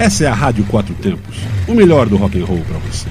[0.00, 1.36] Essa é a Rádio Quatro Tempos,
[1.68, 3.06] o melhor do rock and roll para você.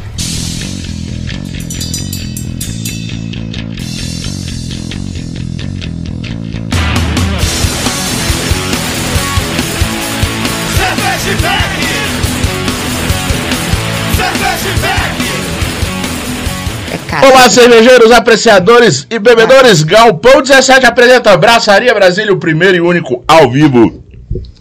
[17.22, 19.84] Olá, cervejeiros, apreciadores e bebedores.
[19.84, 24.09] Galpão 17 apresenta Braçaria Brasília, o primeiro e único ao vivo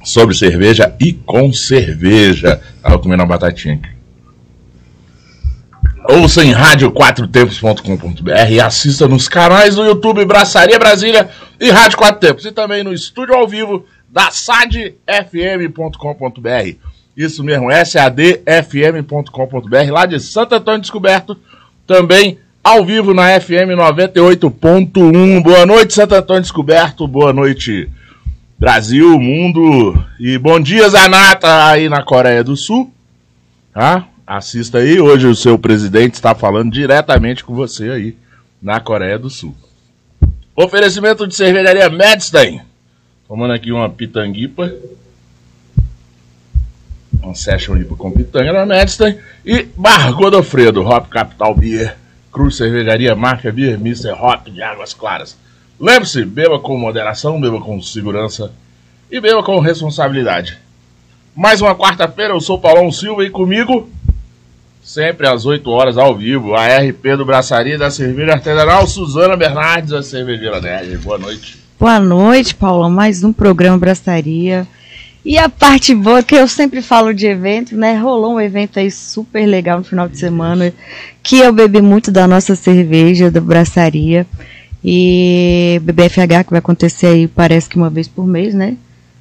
[0.09, 2.61] sobre cerveja e com cerveja.
[2.83, 3.91] Tava comendo uma batatinha aqui.
[6.11, 11.29] Ouça em rádio4tempos.com.br e assista nos canais do YouTube Braçaria Brasília
[11.61, 12.47] e Rádio 4 Tempos.
[12.47, 14.95] E também no estúdio ao vivo da sadfm.com.br.
[17.15, 19.31] Isso mesmo, sadfm.com.br,
[19.93, 21.37] lá de Santo Antônio Descoberto.
[21.87, 25.43] Também ao vivo na FM 98.1.
[25.43, 27.07] Boa noite, Santo Antônio Descoberto.
[27.07, 27.91] Boa noite,
[28.59, 30.05] Brasil, mundo.
[30.19, 32.93] E bom dia, Zanata, aí na Coreia do Sul.
[33.73, 34.09] Tá?
[34.27, 35.01] Assista aí.
[35.01, 38.17] Hoje o seu presidente está falando diretamente com você aí
[38.61, 39.55] na Coreia do Sul.
[40.57, 42.61] Oferecimento de cervejaria Medstein.
[43.29, 44.75] Tomando aqui uma pitanguipa.
[47.23, 49.19] Um session IPA com pitanga na Medstein.
[49.47, 51.97] E Bar Godofredo, Hop Capital Beer.
[52.33, 54.11] Cruz Cervejaria, Máfia Beer, Mr.
[54.21, 55.37] Hop de Águas Claras.
[55.81, 58.51] Lembre-se, beba com moderação, beba com segurança
[59.09, 60.59] e beba com responsabilidade.
[61.37, 63.89] Mais uma quarta-feira, eu sou Paulão Silva e comigo,
[64.83, 69.93] sempre às 8 horas ao vivo, a RP do Braçaria da Cerveja Artesanal, Suzana Bernardes,
[69.93, 70.99] a cervejeira nerd.
[70.99, 71.57] Boa noite.
[71.79, 72.91] Boa noite, Paulão.
[72.91, 74.67] Mais um programa Braçaria.
[75.25, 77.97] E a parte boa que eu sempre falo de evento, né?
[77.97, 80.73] Rolou um evento aí super legal no final de semana,
[81.23, 84.27] que eu bebi muito da nossa cerveja, da braçaria.
[84.85, 88.77] E BBFH que vai acontecer aí, parece que uma vez por mês, né?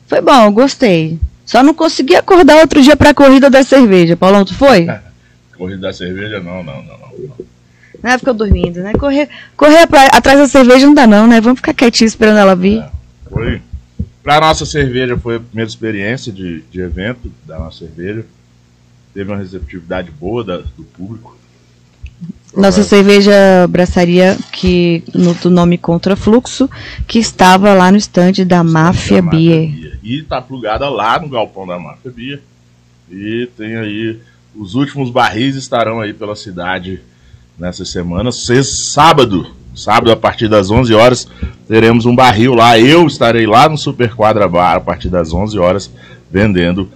[0.05, 1.19] Foi bom, gostei.
[1.45, 4.17] Só não consegui acordar outro dia pra corrida da cerveja.
[4.17, 4.87] Paulão, tu foi?
[5.57, 7.07] Corrida da cerveja, não, não, não, não.
[8.03, 8.93] Não é, ficou dormindo, né?
[8.93, 11.41] Correr, correr pra, atrás da cerveja não dá não, né?
[11.41, 12.79] Vamos ficar quietinho esperando ela vir.
[12.79, 12.89] É,
[13.29, 13.61] foi.
[14.21, 18.25] Pra nossa cerveja foi a primeira experiência de, de evento da nossa cerveja.
[19.13, 21.35] Teve uma receptividade boa da, do público.
[22.55, 26.69] Nossa cerveja braçaria, que no do nome Contrafluxo,
[27.07, 29.69] que estava lá no estande da Máfia Da Beer.
[29.69, 29.99] Beer.
[30.01, 32.41] E tá plugada lá no galpão da Máfia Beer.
[33.11, 34.19] E tem aí.
[34.55, 36.99] Os últimos barris estarão aí pela cidade
[37.59, 38.31] nessa semana.
[38.31, 41.27] Sexta, sábado, sábado a partir das 11 horas,
[41.67, 42.79] teremos um barril lá.
[42.79, 45.91] Eu estarei lá no Super Quadra Bar a partir das 11 horas
[46.31, 46.89] vendendo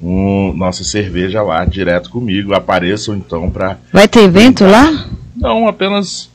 [0.00, 2.54] um, nossa cerveja lá direto comigo.
[2.54, 5.06] Apareçam então para Vai ter evento lá?
[5.36, 6.30] Não, apenas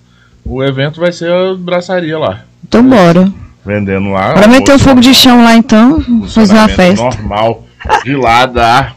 [0.46, 2.44] o evento vai ser a braçaria lá.
[2.64, 3.32] Então bora.
[3.66, 4.34] Vendendo lá.
[4.34, 7.04] Bora meter o fogo de chão lá então, fazer uma festa.
[7.04, 7.64] normal
[8.04, 8.94] de lá da,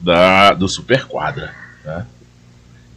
[0.00, 1.50] da do Super Quadra.
[1.84, 2.04] Né?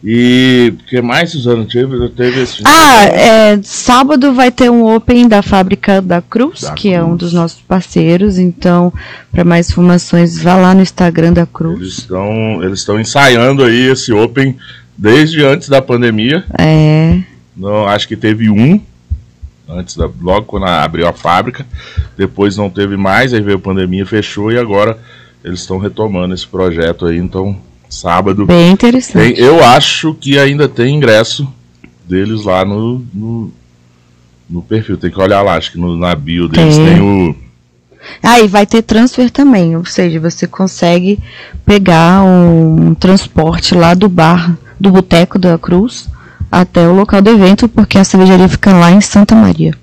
[0.04, 1.66] E o que mais, Suzana?
[1.66, 2.62] Teve, teve esse.
[2.66, 7.08] Ah, é, sábado vai ter um Open da Fábrica da Cruz, Da que é um
[7.08, 7.20] Cruz.
[7.20, 8.38] dos nossos parceiros.
[8.38, 8.94] Então,
[9.32, 11.98] para mais informações, vá lá no Instagram da Eles Cruz.
[11.98, 14.56] estão eles estão ensaiando aí esse Open
[14.98, 16.46] desde antes da pandemia.
[16.58, 17.20] É,
[17.56, 18.80] Não, acho que teve um
[19.68, 21.66] antes da, logo quando abriu a fábrica.
[22.18, 24.98] Depois não teve mais, aí veio a pandemia, fechou e agora
[25.44, 27.18] eles estão retomando esse projeto aí.
[27.18, 27.58] Então,
[27.90, 29.40] sábado bem Tem- interessante.
[29.40, 31.52] eu acho que ainda tem ingresso
[32.08, 33.52] deles lá no, no,
[34.50, 34.98] no perfil.
[34.98, 36.86] Tem que olhar lá, acho que no, na bio deles Tem.
[36.86, 37.36] tem, o.
[38.24, 41.20] Ah, e vai ter transfer também, ou seja, você consegue
[41.66, 46.08] pegar um transporte lá do bar, do Boteco da Cruz,
[46.52, 49.74] até o local do evento, porque a cervejaria fica lá em Santa Maria.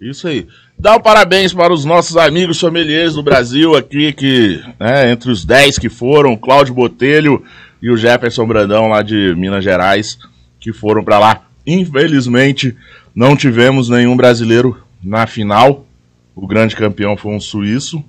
[0.00, 0.46] Isso aí.
[0.78, 5.44] Dá um parabéns para os nossos amigos sommeliers do Brasil aqui, que né, entre os
[5.44, 7.44] 10 que foram, Cláudio Botelho
[7.80, 10.18] e o Jefferson Brandão lá de Minas Gerais,
[10.58, 11.42] que foram para lá.
[11.64, 12.76] Infelizmente,
[13.14, 15.86] não tivemos nenhum brasileiro na final.
[16.34, 18.02] O grande campeão foi um suíço,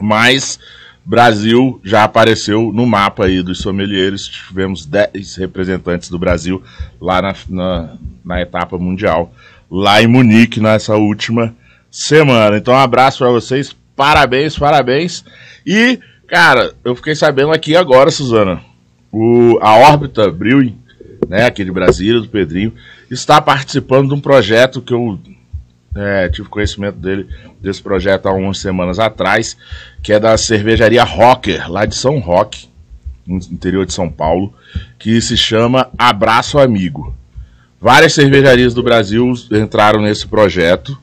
[0.00, 0.58] mas
[1.04, 4.26] Brasil já apareceu no mapa aí dos sommeliers.
[4.26, 6.62] Tivemos 10 representantes do Brasil
[6.98, 9.34] lá na, na, na etapa mundial,
[9.70, 11.54] lá em Munique, nessa última
[11.94, 12.56] semana.
[12.56, 15.24] Então, um abraço para vocês, parabéns, parabéns.
[15.64, 18.60] E, cara, eu fiquei sabendo aqui agora, Suzana,
[19.12, 20.76] o, a órbita Brewing,
[21.28, 22.74] né, aqui de Brasília, do Pedrinho,
[23.08, 25.20] está participando de um projeto que eu
[25.94, 27.28] é, tive conhecimento dele,
[27.60, 29.56] desse projeto há umas semanas atrás,
[30.02, 32.68] que é da cervejaria Rocker, lá de São Roque,
[33.24, 34.52] no interior de São Paulo,
[34.98, 37.14] que se chama Abraço Amigo.
[37.80, 40.98] Várias cervejarias do Brasil entraram nesse projeto,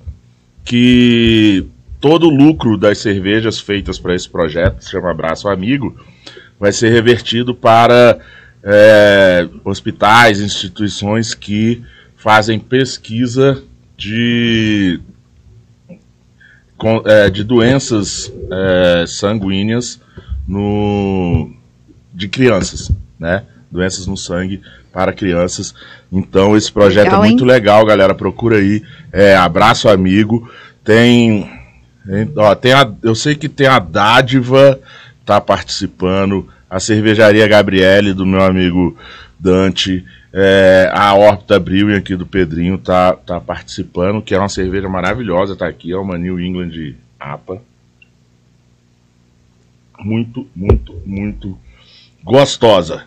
[0.63, 1.65] que
[1.99, 5.95] todo o lucro das cervejas feitas para esse projeto, que se chama Abraço Amigo,
[6.59, 8.19] vai ser revertido para
[8.63, 11.83] é, hospitais, instituições que
[12.15, 13.63] fazem pesquisa
[13.97, 14.99] de,
[17.05, 19.99] é, de doenças é, sanguíneas
[20.47, 21.51] no,
[22.13, 23.43] de crianças, né?
[23.71, 24.61] Doenças no sangue
[24.91, 25.73] para crianças.
[26.11, 27.49] Então esse projeto é legal, é muito hein?
[27.49, 28.13] legal, galera.
[28.13, 28.83] Procura aí.
[29.11, 30.49] É, abraço amigo.
[30.83, 31.49] Tem,
[32.05, 34.79] tem, ó, tem a, eu sei que tem a dádiva
[35.25, 38.97] tá participando, a cervejaria Gabriele do meu amigo
[39.39, 40.03] Dante,
[40.33, 45.55] é, a Órbita Brewing aqui do Pedrinho tá, tá participando, que é uma cerveja maravilhosa,
[45.55, 47.61] tá aqui, é uma New England APA.
[49.99, 51.57] Muito, muito, muito
[52.23, 53.05] gostosa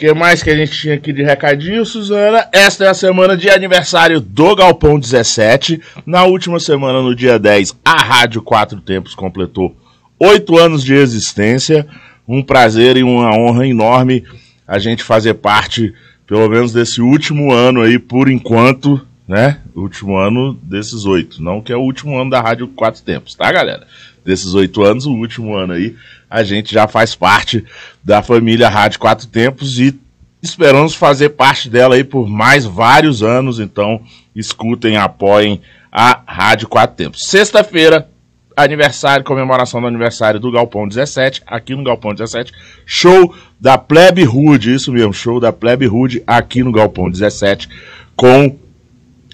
[0.00, 2.48] que mais que a gente tinha aqui de recadinho, Suzana?
[2.54, 5.78] Esta é a semana de aniversário do Galpão 17.
[6.06, 9.76] Na última semana, no dia 10, a Rádio Quatro Tempos completou
[10.18, 11.86] oito anos de existência.
[12.26, 14.24] Um prazer e uma honra enorme
[14.66, 15.92] a gente fazer parte,
[16.26, 19.58] pelo menos, desse último ano aí, por enquanto, né?
[19.76, 21.42] Último ano desses oito.
[21.42, 23.86] Não que é o último ano da Rádio Quatro Tempos, tá, galera?
[24.24, 25.94] Desses oito anos, o último ano aí
[26.30, 27.64] a gente já faz parte
[28.04, 29.98] da família Rádio Quatro Tempos e
[30.40, 33.58] esperamos fazer parte dela aí por mais vários anos.
[33.58, 34.00] Então,
[34.34, 35.60] escutem, apoiem
[35.90, 37.26] a Rádio Quatro Tempos.
[37.26, 38.08] Sexta-feira,
[38.56, 42.52] aniversário, comemoração do aniversário do Galpão 17, aqui no Galpão 17,
[42.86, 47.68] show da Plebe Rude, isso mesmo, show da Plebe Rude aqui no Galpão 17,
[48.14, 48.56] com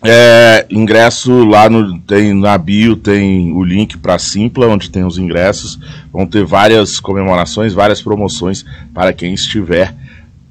[0.04, 5.18] é, ingresso lá no tem na bio tem o link para Simpla onde tem os
[5.18, 5.78] ingressos.
[6.12, 9.94] Vão ter várias comemorações, várias promoções para quem estiver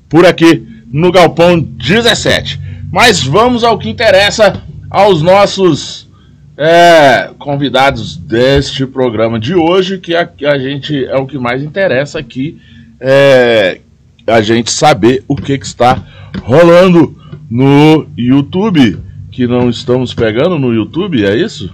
[0.09, 2.59] por aqui no Galpão 17.
[2.91, 6.09] Mas vamos ao que interessa aos nossos
[6.57, 12.17] é, convidados deste programa de hoje, que a, a, gente é o que mais interessa
[12.17, 12.59] aqui,
[12.99, 13.79] é,
[14.25, 16.01] a gente saber o que, que está
[16.43, 17.15] rolando
[17.49, 19.04] no YouTube
[19.35, 21.69] que não estamos pegando no YouTube, é isso?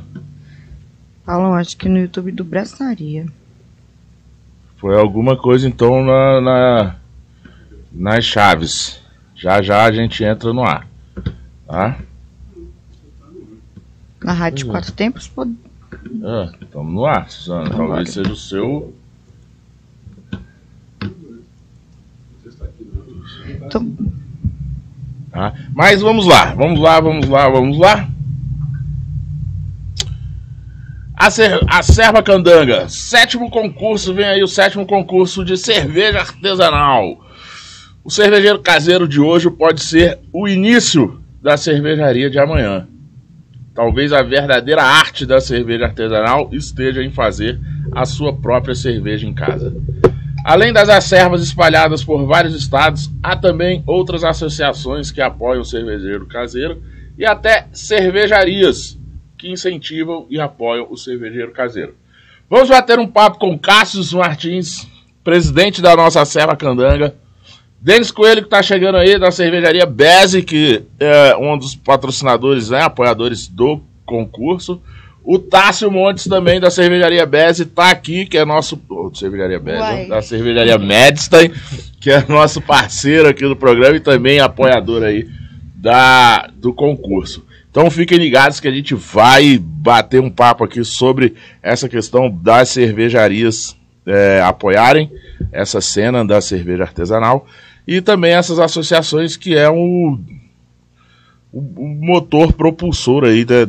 [1.23, 3.27] Falam, acho que no YouTube do Braçaria.
[4.77, 6.95] Foi alguma coisa então na, na,
[7.91, 8.99] nas chaves.
[9.35, 10.87] Já já a gente entra no ar.
[11.67, 11.99] Tá?
[14.23, 14.71] Na Rádio uhum.
[14.71, 15.55] Quatro Tempos pode.
[16.23, 17.69] Ah, estamos no ar, Suzana.
[17.69, 18.95] Vamos Talvez seja o seu.
[23.69, 23.85] Tô...
[25.31, 25.53] Tá?
[25.73, 28.07] Mas vamos lá, vamos lá, vamos lá, vamos lá.
[31.15, 37.23] A, Ser, a Serva Candanga, sétimo concurso, vem aí o sétimo concurso de cerveja artesanal.
[38.03, 42.87] O cervejeiro caseiro de hoje pode ser o início da cervejaria de amanhã.
[43.73, 47.59] Talvez a verdadeira arte da cerveja artesanal esteja em fazer
[47.93, 49.73] a sua própria cerveja em casa.
[50.43, 56.25] Além das acervas espalhadas por vários estados, há também outras associações que apoiam o cervejeiro
[56.25, 56.81] caseiro
[57.17, 58.97] e até cervejarias
[59.37, 61.95] que incentivam e apoiam o cervejeiro caseiro.
[62.49, 64.87] Vamos bater um papo com Cássio Martins,
[65.23, 67.15] presidente da nossa Serra Candanga.
[67.79, 72.81] Denis Coelho, que está chegando aí da cervejaria Beze, que é um dos patrocinadores, né,
[72.81, 74.81] apoiadores do concurso.
[75.23, 78.81] O Tássio Montes também da cervejaria Beze tá aqui, que é nosso.
[78.89, 81.51] Oh, cervejaria Beze, da cervejaria Medstein,
[81.99, 85.29] que é nosso parceiro aqui do programa e também apoiador aí
[85.75, 87.45] da, do concurso.
[87.69, 92.69] Então fiquem ligados que a gente vai bater um papo aqui sobre essa questão das
[92.69, 95.09] cervejarias é, apoiarem
[95.51, 97.47] essa cena da cerveja artesanal
[97.87, 100.19] e também essas associações que é o,
[101.51, 103.65] o, o motor propulsor aí da,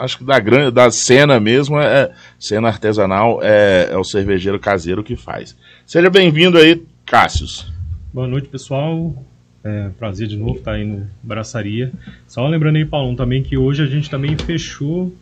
[0.00, 4.58] acho que da grande da cena mesmo é, é cena artesanal é, é, o cervejeiro
[4.58, 5.56] caseiro que faz.
[5.86, 7.70] Seja bem-vindo aí, Cássius.
[8.12, 9.14] Boa noite, pessoal.
[9.62, 11.92] É, prazer de novo estar aí no Braçaria.
[12.26, 15.14] Só lembrando aí, Paulo, também que hoje a gente também fechou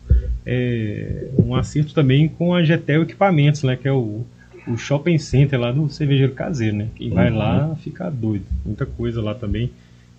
[0.45, 3.75] é, um acerto também com a Getel Equipamentos, né?
[3.75, 4.23] Que é o,
[4.65, 6.87] o shopping center lá do cervejeiro caseiro, né?
[6.95, 7.37] Quem vai uhum.
[7.37, 8.45] lá fica doido.
[8.65, 9.71] Muita coisa lá também.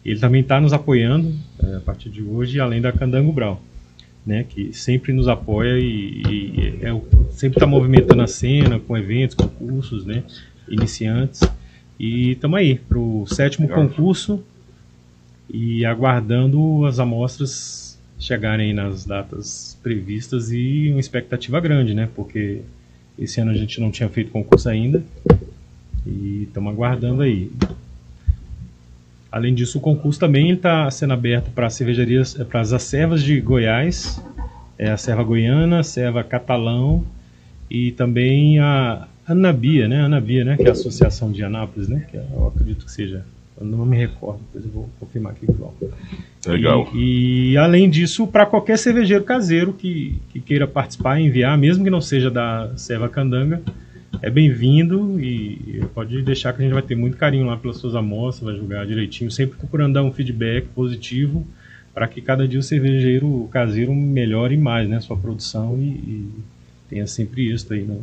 [0.05, 3.61] Ele também está nos apoiando é, a partir de hoje, além da Candango Brau
[4.31, 7.01] né, que sempre nos apoia e, e é,
[7.33, 10.23] sempre está movimentando a cena com eventos, concursos, né,
[10.69, 11.43] iniciantes.
[11.99, 13.89] E estamos aí para o sétimo Legal.
[13.89, 14.43] concurso
[15.53, 22.61] e aguardando as amostras chegarem nas datas previstas e uma expectativa grande, né, porque
[23.19, 25.03] esse ano a gente não tinha feito concurso ainda
[26.07, 27.51] e estamos aguardando aí.
[29.31, 34.21] Além disso, o concurso também está sendo aberto para cervejarias, para as acervas de Goiás,
[34.77, 37.05] é a serva goiana, a serva catalão
[37.71, 40.01] e também a Anabia, né?
[40.01, 40.57] Anabia, né?
[40.57, 42.07] Que é a Associação de Anápolis, né?
[42.11, 43.25] Que eu acredito que seja.
[43.61, 45.75] Eu não me recordo, depois eu vou confirmar aqui, João.
[46.47, 46.89] Legal.
[46.95, 51.85] E, e além disso, para qualquer cervejeiro caseiro que, que queira participar e enviar, mesmo
[51.85, 53.61] que não seja da Serva Candanga,
[54.23, 57.95] é bem-vindo e pode deixar que a gente vai ter muito carinho lá pelas suas
[57.95, 61.47] amostras, vai julgar direitinho, sempre procurando dar um feedback positivo
[61.95, 66.31] para que cada dia o cervejeiro caseiro melhore mais, né, sua produção e, e
[66.89, 67.83] tenha sempre isso aí.
[67.83, 67.99] Né?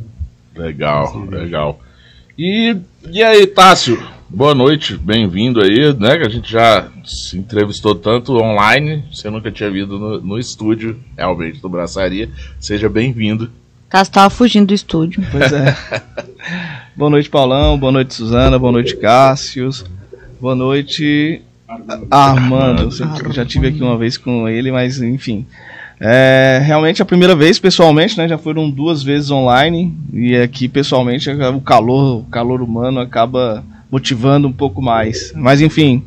[0.56, 1.80] Legal, legal.
[2.36, 2.76] E,
[3.10, 6.16] e aí, Tássio, boa noite, bem-vindo aí, né?
[6.18, 10.96] Que a gente já se entrevistou tanto online, você nunca tinha vindo no, no estúdio,
[11.16, 12.30] realmente, do Braçaria.
[12.60, 13.50] Seja bem-vindo.
[13.88, 15.22] Cássio estava fugindo do estúdio.
[15.30, 15.74] Pois é.
[16.94, 19.84] boa noite, Paulão, boa noite, Suzana, boa noite, Cássius.
[20.38, 21.40] Boa noite,
[22.10, 22.90] Armando.
[23.24, 25.46] Eu já tive aqui uma vez com ele, mas enfim.
[26.00, 28.28] É, realmente a primeira vez pessoalmente, né?
[28.28, 34.46] Já foram duas vezes online e aqui pessoalmente o calor, o calor humano acaba motivando
[34.46, 35.32] um pouco mais.
[35.34, 36.04] Mas enfim,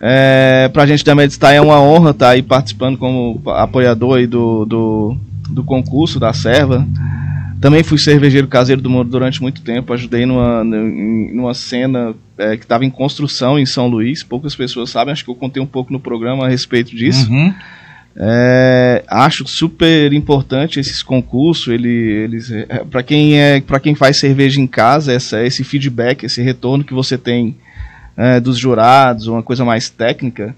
[0.00, 4.18] é, para a gente da Medstar é uma honra estar tá aí participando como apoiador
[4.18, 5.16] aí do, do,
[5.50, 6.86] do concurso da Serva.
[7.60, 12.64] Também fui cervejeiro caseiro do mundo durante muito tempo, ajudei numa, numa cena é, que
[12.64, 14.22] estava em construção em São Luís.
[14.22, 17.30] Poucas pessoas sabem, acho que eu contei um pouco no programa a respeito disso.
[17.30, 17.54] Uhum.
[18.18, 21.68] É, acho super importante esses concursos.
[21.68, 26.24] Ele, eles, é, para quem é, para quem faz cerveja em casa, essa, esse feedback,
[26.24, 27.56] esse retorno que você tem
[28.16, 30.54] é, dos jurados, uma coisa mais técnica,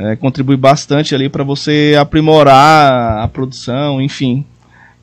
[0.00, 4.46] é, contribui bastante ali para você aprimorar a produção, enfim.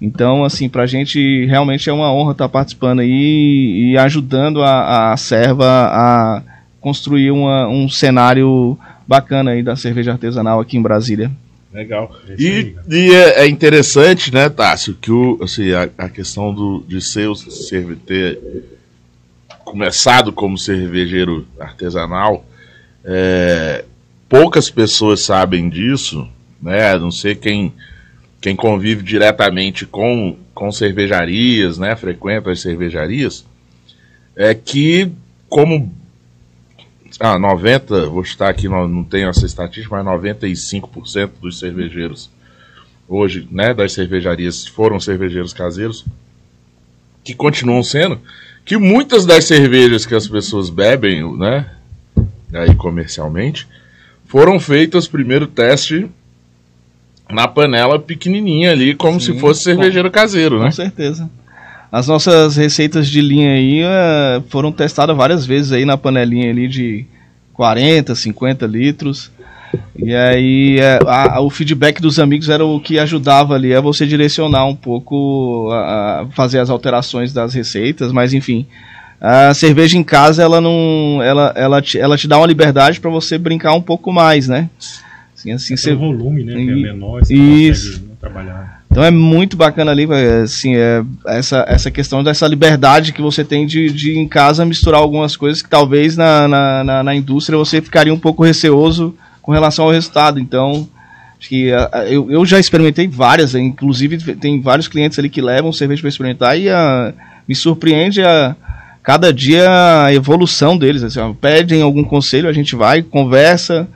[0.02, 4.64] Então, assim, para a gente realmente é uma honra estar tá participando aí e ajudando
[4.64, 6.42] a, a Serva a
[6.82, 8.78] construir uma, um cenário
[9.08, 11.32] bacana aí da cerveja artesanal aqui em Brasília.
[11.72, 12.12] Legal.
[12.38, 17.00] E, e é, é, interessante, né, Tássio, que o, assim, a, a questão do, de
[17.02, 17.36] ser o
[17.96, 18.40] ter
[19.64, 22.44] começado como cervejeiro artesanal,
[23.06, 23.84] é,
[24.30, 26.28] poucas pessoas sabem disso,
[26.62, 26.92] né?
[26.92, 27.74] A não sei quem,
[28.42, 31.96] quem convive diretamente com, com cervejarias, né?
[31.96, 33.46] Frequenta as cervejarias,
[34.36, 35.12] é que
[35.50, 35.92] como
[37.20, 42.30] ah, 90, vou estar aqui, não, tenho essa estatística, mas 95% dos cervejeiros
[43.08, 46.06] hoje, né, das cervejarias foram cervejeiros caseiros,
[47.24, 48.20] que continuam sendo,
[48.66, 51.72] que muitas das cervejas que as pessoas bebem, né,
[52.54, 53.68] aí comercialmente,
[54.28, 56.08] foram feitas primeiro teste
[57.30, 60.66] na panela pequenininha ali, como Sim, se fosse cervejeiro caseiro, né?
[60.66, 61.30] Com certeza.
[61.92, 66.68] As nossas receitas de linha aí uh, foram testadas várias vezes aí na panelinha ali
[66.68, 67.06] de
[67.54, 69.32] 40, 50 litros.
[69.98, 73.82] E aí é, a, a, o feedback dos amigos era o que ajudava ali a
[73.82, 78.66] você direcionar um pouco, a, a fazer as alterações das receitas, mas enfim.
[79.20, 83.10] A cerveja em casa ela não, ela, ela, te, ela te dá uma liberdade para
[83.10, 84.70] você brincar um pouco mais, né?
[85.36, 85.96] Assim, assim, é você...
[85.96, 86.54] volume, né?
[86.54, 88.04] E, que é menor, você isso.
[88.20, 88.78] trabalhar.
[88.90, 90.08] Então é muito bacana ali,
[90.44, 95.02] assim, é, essa, essa questão dessa liberdade que você tem de, de em casa misturar
[95.02, 99.52] algumas coisas que talvez na, na, na, na indústria você ficaria um pouco receoso com
[99.52, 100.40] relação ao resultado.
[100.40, 100.88] Então,
[101.40, 101.68] acho que
[102.10, 106.60] eu, eu já experimentei várias, inclusive tem vários clientes ali que levam cerveja para experimentar
[106.60, 107.14] e a,
[107.48, 108.56] me surpreende a
[109.08, 109.66] cada dia
[110.04, 111.02] a evolução deles.
[111.02, 113.88] Assim, pedem algum conselho, a gente vai, conversa,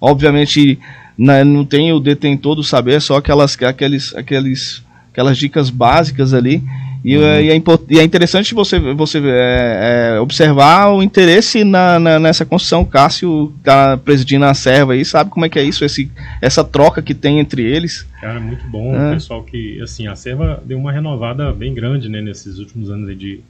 [0.00, 0.78] obviamente
[1.18, 6.32] né, não tem o detentor do saber, é só aquelas, aqueles, aqueles, aquelas dicas básicas
[6.32, 6.62] ali.
[7.04, 7.24] E, uhum.
[7.24, 12.18] é, e, é, e é, interessante você, você é, é, observar o interesse na, na,
[12.18, 12.80] nessa construção.
[12.80, 16.64] O Cássio está presidindo a serva aí, sabe como é que é isso, esse, essa
[16.64, 18.06] troca que tem entre eles.
[18.18, 18.94] Cara, muito bom.
[18.94, 19.10] É.
[19.10, 23.14] O pessoal que, assim, a serva deu uma renovada bem grande né, nesses últimos anos
[23.18, 23.40] de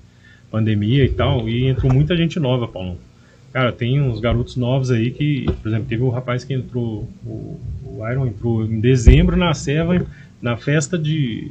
[0.54, 2.96] pandemia e tal, e entrou muita gente nova, Paulo.
[3.52, 7.08] Cara, tem uns garotos novos aí que, por exemplo, teve o um rapaz que entrou,
[7.26, 10.06] o, o Iron entrou em dezembro na serva,
[10.40, 11.50] na festa de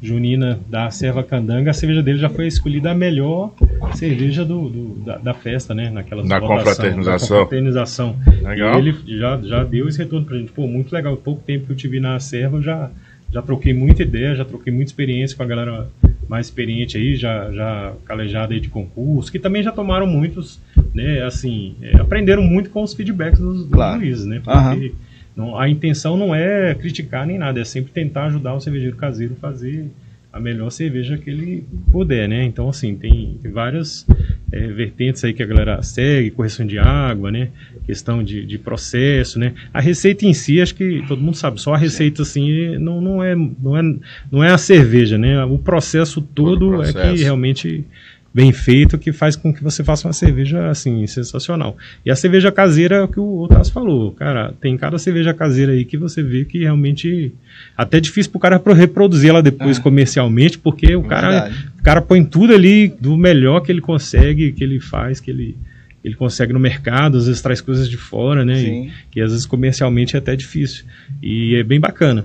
[0.00, 3.52] junina da Serva Candanga, a cerveja dele já foi escolhida a melhor
[3.94, 5.90] cerveja do, do da, da, festa, né?
[5.90, 7.36] Naquela na confraternização.
[7.36, 8.16] Na confraternização.
[8.42, 8.76] Legal.
[8.76, 10.52] E ele já, já deu esse retorno pra gente.
[10.52, 11.16] Pô, muito legal.
[11.16, 12.90] Pouco tempo que eu te vi na Serva, já,
[13.32, 15.88] já troquei muita ideia, já troquei muita experiência com a galera
[16.30, 20.60] mais experiente aí, já, já calejada aí de concurso, que também já tomaram muitos,
[20.94, 23.98] né, assim, é, aprenderam muito com os feedbacks dos, dos claro.
[23.98, 24.40] juízes, né?
[24.42, 24.92] Porque uhum.
[25.34, 29.34] não, a intenção não é criticar nem nada, é sempre tentar ajudar o cervejeiro caseiro
[29.36, 29.90] a fazer
[30.32, 32.44] a melhor cerveja que ele puder, né?
[32.44, 34.06] Então, assim, tem, tem várias
[34.52, 37.48] é, vertentes aí que a galera segue, correção de água, né?
[37.84, 39.54] Questão de, de processo, né?
[39.74, 43.22] A receita em si, acho que todo mundo sabe, só a receita assim não, não,
[43.22, 43.82] é, não, é,
[44.30, 45.44] não é a cerveja, né?
[45.44, 47.84] O processo todo, todo é que realmente
[48.32, 51.76] bem feito que faz com que você faça uma cerveja assim sensacional.
[52.04, 55.72] E a cerveja caseira é o que o Otávio falou, cara, tem cada cerveja caseira
[55.72, 57.32] aí que você vê que realmente
[57.76, 59.82] até é difícil pro cara reproduzir ela depois é.
[59.82, 64.62] comercialmente, porque o cara, o cara põe tudo ali do melhor que ele consegue, que
[64.62, 65.56] ele faz, que ele
[66.02, 68.58] ele consegue no mercado, às vezes traz coisas de fora, né?
[68.58, 70.86] E, que às vezes comercialmente é até difícil.
[71.22, 72.24] E é bem bacana.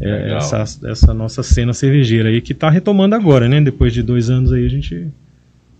[0.00, 3.60] É, essa, essa nossa cena cervejeira aí que está retomando agora, né?
[3.60, 5.12] Depois de dois anos aí a gente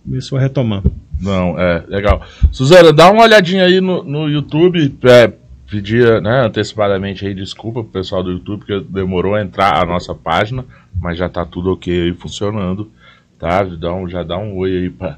[0.03, 0.83] começou a retomar.
[1.19, 2.21] Não, é, legal.
[2.51, 4.95] Suzana, dá uma olhadinha aí no, no YouTube.
[5.03, 5.31] É,
[5.69, 10.13] pedia né, antecipadamente aí desculpa pro pessoal do YouTube, porque demorou a entrar a nossa
[10.13, 10.65] página,
[10.99, 12.91] mas já tá tudo ok aí funcionando.
[13.39, 13.63] Tá?
[13.63, 15.17] Dá um, já dá um oi aí pra,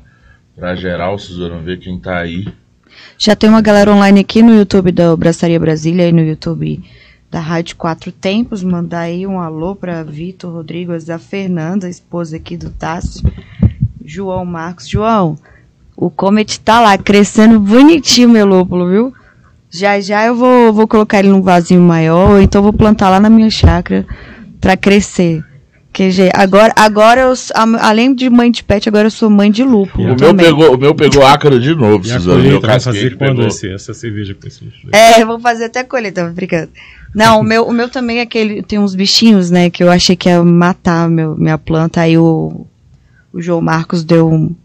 [0.56, 2.48] pra geral, Suzana, ver quem tá aí.
[3.18, 6.82] Já tem uma galera online aqui no YouTube da Braçaria Brasília e no YouTube
[7.30, 8.63] da Rádio Quatro Tempos.
[8.63, 13.30] Mandar aí um alô para Vitor Rodrigues, a Fernanda, esposa aqui do Tássio.
[14.05, 14.88] João Marcos.
[14.88, 15.38] João,
[15.95, 19.13] o Comet tá lá crescendo bonitinho, meu lúpulo, viu?
[19.69, 23.19] Já já eu vou, vou colocar ele num vasinho maior, ou então vou plantar lá
[23.19, 24.05] na minha chácara
[24.62, 25.43] para crescer.
[25.95, 27.33] Que, agora, agora eu,
[27.79, 30.12] além de mãe de pet, agora eu sou mãe de lúpulo.
[30.12, 32.43] O meu, pegou, o meu pegou ácaro de novo, Suzana.
[32.43, 36.69] Meu vai fazer quando esse, essa cerveja com esse É, vou fazer até colheita, brincando.
[37.13, 38.62] Não, o meu, o meu também é aquele.
[38.62, 39.69] Tem uns bichinhos, né?
[39.69, 42.01] Que eu achei que ia matar meu, minha planta.
[42.01, 42.67] Aí o,
[43.36, 44.56] o João Marcos deu um,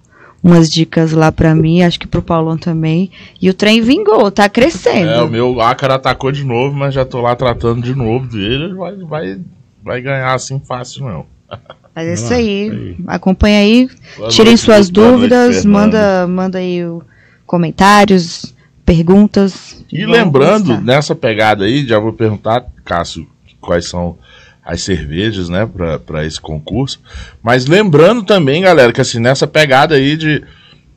[0.40, 3.10] umas dicas lá para mim, acho que pro Paulão também.
[3.42, 5.10] E o trem vingou, tá crescendo.
[5.10, 8.72] É, o meu ácara atacou de novo, mas já tô lá tratando de novo dele.
[8.72, 9.40] Vai, vai,
[9.82, 11.26] vai ganhar assim fácil, não.
[11.92, 12.96] Mas é isso aí.
[13.04, 13.90] Acompanha aí.
[14.16, 15.64] Boa tirem noite, suas dúvidas.
[15.64, 17.02] Noite, manda, manda aí o,
[17.44, 18.54] comentários,
[18.86, 19.84] perguntas.
[19.92, 23.26] E lembrando, nessa pegada aí, já vou perguntar, Cássio,
[23.60, 24.16] quais são
[24.64, 25.68] as cervejas, né,
[26.04, 27.00] para esse concurso.
[27.42, 30.42] Mas lembrando também, galera, que assim, nessa pegada aí de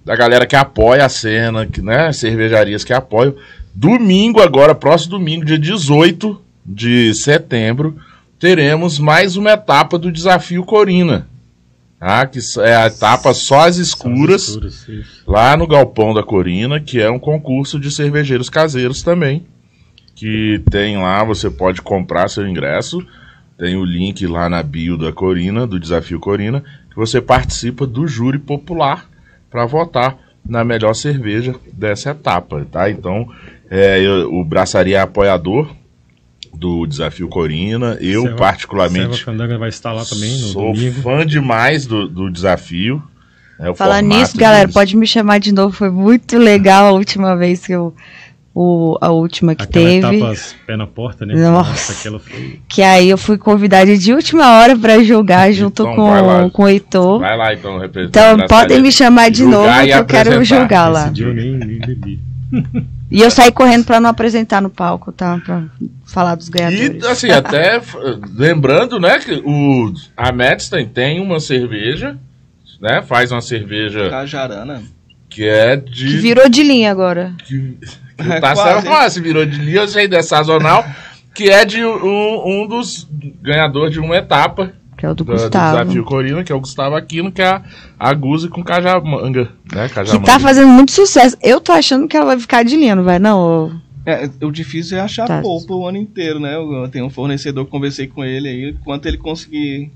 [0.05, 3.35] da galera que apoia a cena, que, né, cervejarias que apoiam,
[3.73, 7.97] domingo agora, próximo domingo, dia 18 de setembro,
[8.37, 11.27] teremos mais uma etapa do Desafio Corina.
[11.99, 12.25] Tá?
[12.25, 16.81] Que é a etapa Só as Escuras, Só as escuras lá no Galpão da Corina,
[16.81, 19.45] que é um concurso de cervejeiros caseiros também.
[20.13, 23.05] Que tem lá, você pode comprar seu ingresso
[23.57, 28.07] tem o link lá na bio da Corina, do Desafio Corina, que você participa do
[28.07, 29.09] júri popular
[29.49, 32.89] para votar na melhor cerveja dessa etapa, tá?
[32.89, 33.29] Então,
[33.69, 35.69] é, eu, o Braçaria é apoiador
[36.53, 37.97] do Desafio Corina.
[37.99, 39.23] Eu, Serva, particularmente.
[39.23, 41.01] Serva vai estar lá também no Sou domingo.
[41.01, 43.01] fã demais do, do desafio.
[43.59, 45.75] É, Falar nisso, galera, pode me chamar de novo.
[45.75, 47.95] Foi muito legal a última vez que eu
[48.55, 50.17] o, a última que Aquela teve.
[50.17, 51.33] Etapas pé na porta, né?
[51.33, 52.59] Nossa, foi...
[52.67, 56.67] Que aí eu fui convidada de última hora para jogar junto então, com, com o
[56.67, 57.19] Heitor.
[57.19, 61.05] Vai lá então, Então podem me chamar de novo que eu quero jogar lá.
[61.05, 62.19] Esse dia eu nem, nem bebi.
[63.09, 65.39] E eu saí correndo para não apresentar no palco, tá?
[65.43, 65.63] Pra
[66.05, 67.03] falar dos ganhadores.
[67.03, 67.81] E, assim, até
[68.35, 72.17] lembrando, né, que o, a Metzstein tem uma cerveja,
[72.81, 73.01] né?
[73.01, 74.09] Faz uma cerveja.
[74.09, 74.83] Cajarana.
[75.29, 76.07] Que é de.
[76.07, 77.33] Que virou de linha agora.
[77.45, 77.77] Que,
[78.31, 80.85] é, tá sendo fácil, virou de linha, ainda é sazonal,
[81.33, 83.07] que é de um, um dos
[83.41, 84.73] ganhadores de uma etapa.
[84.97, 85.77] Que é o do, do Gustavo.
[85.77, 87.61] Do desafio Corina, que é o Gustavo Aquino, que é a,
[87.99, 89.89] a Guzi com Cajamanga, né?
[89.89, 90.25] Cajamanga.
[90.25, 91.37] Que tá fazendo muito sucesso.
[91.41, 93.81] Eu tô achando que ela vai ficar de linha, não vai não?
[94.05, 95.41] É, o difícil é achar tá.
[95.41, 96.55] polpa o ano inteiro, né?
[96.55, 99.91] Eu tenho um fornecedor, conversei com ele aí, quanto ele conseguir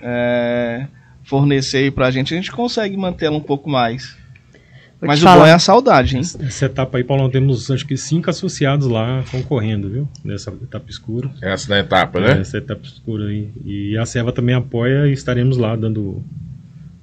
[0.00, 0.86] é,
[1.22, 4.16] fornecer aí pra gente, a gente consegue mantê-la um pouco mais.
[5.02, 5.40] Vou Mas o falar.
[5.40, 6.22] bom é a saudade, hein?
[6.22, 10.08] Essa etapa aí, Paulo, temos acho que cinco associados lá concorrendo, viu?
[10.24, 11.28] Nessa etapa escura.
[11.42, 12.40] Essa da etapa, né?
[12.40, 13.48] Essa etapa escura aí.
[13.64, 16.22] E a Serva também apoia e estaremos lá dando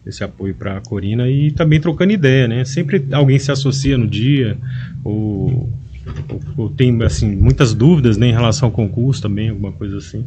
[0.06, 2.64] esse apoio para a Corina e também trocando ideia, né?
[2.64, 4.58] Sempre alguém se associa no dia
[5.04, 5.70] ou,
[6.30, 10.26] ou, ou tem assim muitas dúvidas né, em relação ao concurso também, alguma coisa assim.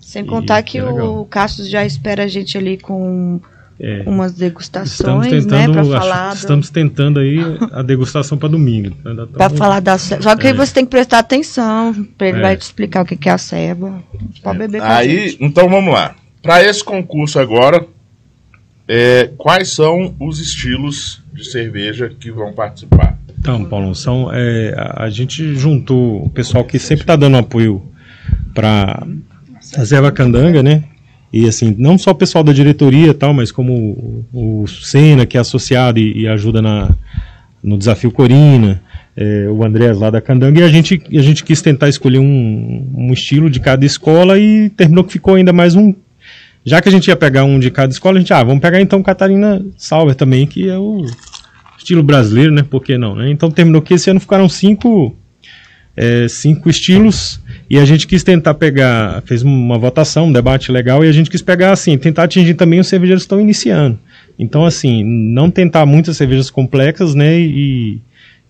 [0.00, 3.38] Sem contar e que é o Cassius já espera a gente ali com
[3.82, 6.36] é, umas degustações, estamos né, tentando, né, falar do...
[6.36, 7.38] Estamos tentando aí
[7.72, 8.96] a degustação para domingo.
[9.32, 10.54] Para falar da Só que é.
[10.54, 12.42] você tem que prestar atenção, para ele é.
[12.42, 14.00] vai te explicar o que é a ceba.
[14.40, 15.44] Pode beber com Aí, gente.
[15.44, 16.14] então vamos lá.
[16.40, 17.84] Para esse concurso agora,
[18.86, 23.18] é, quais são os estilos de cerveja que vão participar?
[23.36, 27.82] Então, Paulo, são, é, a, a, gente juntou o pessoal que sempre está dando apoio
[28.54, 29.04] para
[29.76, 30.84] a Zeva Candanga, né?
[31.32, 33.72] E assim, não só o pessoal da diretoria tal, mas como
[34.32, 36.94] o, o Senna, que é associado e, e ajuda na,
[37.62, 38.82] no desafio Corina,
[39.16, 42.86] é, o Andrés lá da Candanga, e a gente, a gente quis tentar escolher um,
[42.94, 45.94] um estilo de cada escola e terminou que ficou ainda mais um.
[46.64, 48.80] Já que a gente ia pegar um de cada escola, a gente, ah, vamos pegar
[48.80, 51.04] então Catarina Sauer também, que é o
[51.76, 52.62] estilo brasileiro, né?
[52.62, 53.30] Por que não, né?
[53.30, 55.16] Então terminou que esse ano ficaram cinco,
[55.96, 57.40] é, cinco estilos
[57.72, 61.30] e a gente quis tentar pegar, fez uma votação, um debate legal, e a gente
[61.30, 63.98] quis pegar assim, tentar atingir também os cervejeiros que estão iniciando.
[64.38, 67.40] Então, assim, não tentar muitas cervejas complexas, né?
[67.40, 67.98] E,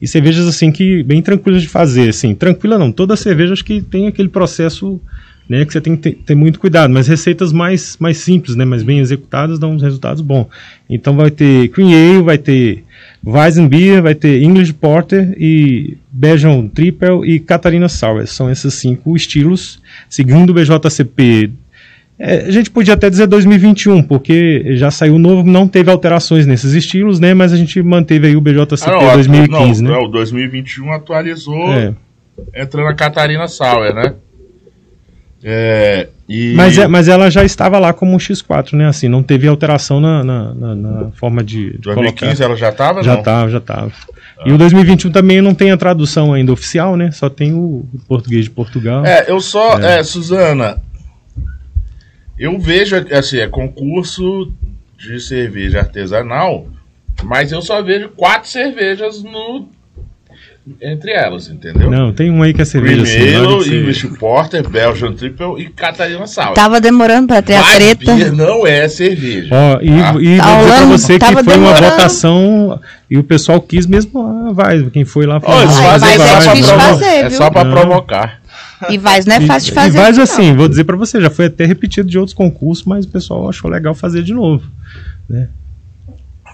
[0.00, 3.80] e cervejas assim que bem tranquilas de fazer, assim, tranquila não, todas as cervejas que
[3.80, 5.00] tem aquele processo,
[5.48, 8.64] né, que você tem que ter, ter, muito cuidado, mas receitas mais mais simples, né,
[8.64, 10.48] mais bem executadas dão uns resultados bons.
[10.90, 12.82] Então vai ter Cream Ale, vai ter
[13.24, 18.26] Weizenbier, vai ter English Porter e Belgian Triple e Catarina Sour.
[18.26, 19.80] São esses cinco estilos.
[20.08, 21.50] Segundo o BJCP
[22.24, 26.72] é, a gente podia até dizer 2021, porque já saiu novo, não teve alterações nesses
[26.72, 27.34] estilos, né?
[27.34, 29.96] Mas a gente manteve aí o BJCP ah, não, 2015, não, né?
[29.96, 31.92] Não, o 2021 atualizou, é.
[32.54, 34.14] entrando a Catarina Sauer, né?
[35.44, 36.54] É, e...
[36.54, 38.86] mas, é, mas ela já estava lá como um X4, né?
[38.86, 42.44] Assim, não teve alteração na, na, na, na forma de, de 2015 colocar.
[42.44, 43.02] ela já estava?
[43.02, 43.92] Já estava, já estava.
[44.38, 44.44] Ah.
[44.46, 47.10] E o 2021 também não tem a tradução ainda oficial, né?
[47.10, 49.04] Só tem o português de Portugal.
[49.04, 50.80] É, eu só, é, é Suzana,
[52.38, 54.52] eu vejo, assim, é concurso
[54.96, 56.68] de cerveja artesanal,
[57.24, 59.68] mas eu só vejo quatro cervejas no
[60.80, 61.90] entre elas, entendeu?
[61.90, 66.26] Não, tem um aí que é cerveja Primeiro, assim, English Porter, Belgian Triple e Catarina
[66.26, 66.54] Sour.
[66.54, 68.14] Tava demorando pra ter Mas a treta.
[68.30, 69.48] não é cerveja.
[69.52, 70.14] Ó, e, tá?
[70.20, 71.82] e tá vou dizer pra você que foi demorando.
[71.82, 75.52] uma votação e o pessoal quis mesmo, ah, vai, quem foi lá foi.
[75.52, 78.40] Oh, vai, vai, vai, é, só fazer, é só pra provocar.
[78.88, 79.98] E Vaz não é fácil de fazer.
[79.98, 83.04] E Vaz, assim, vou dizer para você, já foi até repetido de outros concursos, mas
[83.04, 84.64] o pessoal achou legal fazer de novo.
[85.28, 85.48] Né?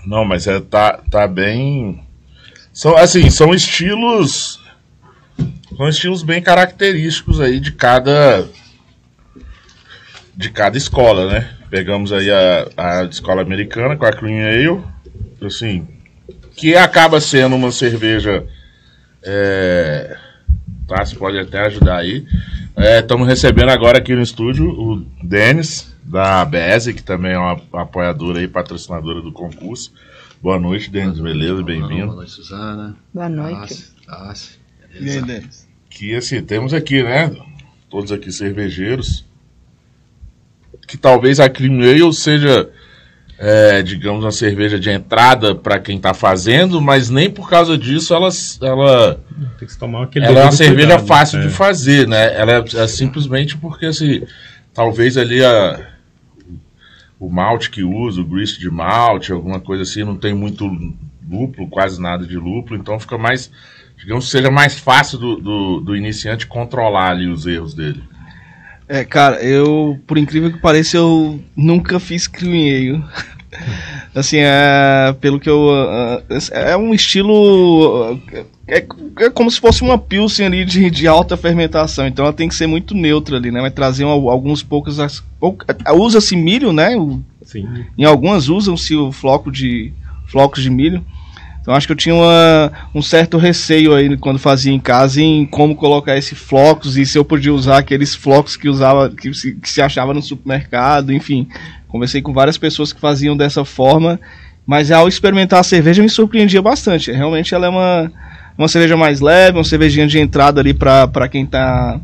[0.07, 2.01] Não, mas é, tá, tá bem.
[2.79, 4.61] São, assim, são estilos.
[5.77, 8.49] São estilos bem característicos aí de cada.
[10.33, 11.51] De cada escola, né?
[11.69, 14.81] Pegamos aí a, a escola americana com a Clean Ale,
[15.43, 15.89] assim,
[16.55, 18.47] que acaba sendo uma cerveja.
[19.25, 20.17] É,
[20.87, 21.05] tá?
[21.05, 22.25] Você pode até ajudar aí.
[22.77, 27.61] Estamos é, recebendo agora aqui no estúdio o Denis, da BESE, que também é uma
[27.73, 29.93] apoiadora e patrocinadora do concurso.
[30.41, 31.63] Boa noite, Denis, beleza?
[31.63, 32.07] Bem-vindo.
[32.07, 32.97] Boa noite, Suzana.
[33.13, 33.93] Boa noite.
[34.07, 34.59] Tassi,
[35.01, 35.69] E aí, Denis?
[35.91, 37.31] Que assim, temos aqui, né?
[37.91, 39.25] Todos aqui cervejeiros.
[40.87, 42.71] Que talvez a Cream Ale seja
[43.39, 48.13] é, digamos, uma cerveja de entrada para quem está fazendo, mas nem por causa disso
[48.13, 48.29] ela,
[48.61, 49.21] ela,
[49.59, 51.47] Tem que tomar aquele ela é uma cerveja cuidado, fácil é.
[51.47, 52.37] de fazer, né?
[52.37, 54.23] Ela é, é, simplesmente porque assim,
[54.75, 55.81] talvez ali a,
[57.19, 60.65] o malte que usa, o grist de malte, alguma coisa assim, não tem muito
[61.29, 63.51] lúpulo, quase nada de lúpulo, então fica mais,
[63.97, 68.03] digamos, seja mais fácil do, do, do iniciante controlar ali os erros dele.
[68.89, 73.05] É, cara, eu, por incrível que pareça, eu nunca fiz cream
[74.15, 75.69] assim, é, pelo que eu.
[76.31, 78.19] É, é um estilo.
[78.69, 78.85] É,
[79.25, 82.07] é, como se fosse uma pilsen ali de, de alta fermentação.
[82.07, 83.61] Então ela tem que ser muito neutra ali, né?
[83.61, 84.99] Vai trazer alguns poucos.
[85.97, 86.91] Usa-se milho, né?
[87.43, 87.67] Sim.
[87.97, 89.93] Em algumas usam-se o floco de,
[90.27, 91.05] flocos de milho.
[91.61, 95.45] Então acho que eu tinha uma, um certo receio aí quando fazia em casa em
[95.45, 99.55] como colocar esse flocos e se eu podia usar aqueles flocos que usava que se,
[99.55, 101.49] que se achava no supermercado, enfim.
[101.87, 104.21] Conversei com várias pessoas que faziam dessa forma,
[104.67, 107.11] mas ao experimentar a cerveja me surpreendia bastante.
[107.11, 108.13] Realmente ela é uma,
[108.59, 112.01] uma cerveja mais leve, uma cervejinha de entrada ali para quem está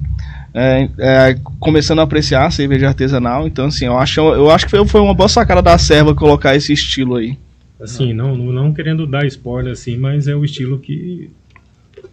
[0.54, 3.46] é, é, começando a apreciar a cerveja artesanal.
[3.46, 6.54] Então, assim, eu acho, eu acho que foi, foi uma boa sacada da serva colocar
[6.54, 7.36] esse estilo aí.
[7.80, 11.28] Assim, não, não querendo dar spoiler assim, mas é o estilo que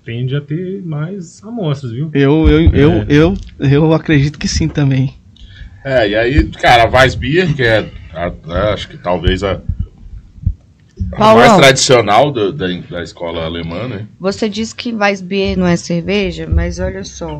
[0.03, 2.09] tende a ter mais amostras, viu?
[2.13, 2.71] Eu, eu, é.
[2.73, 5.13] eu, eu, eu acredito que sim também.
[5.85, 9.61] É, e aí, cara, a Weissbier, que é, a, acho que talvez a,
[11.13, 14.07] a mais tradicional do, da, da escola alemã, né?
[14.19, 17.39] Você disse que Weissbier não é cerveja, mas olha só.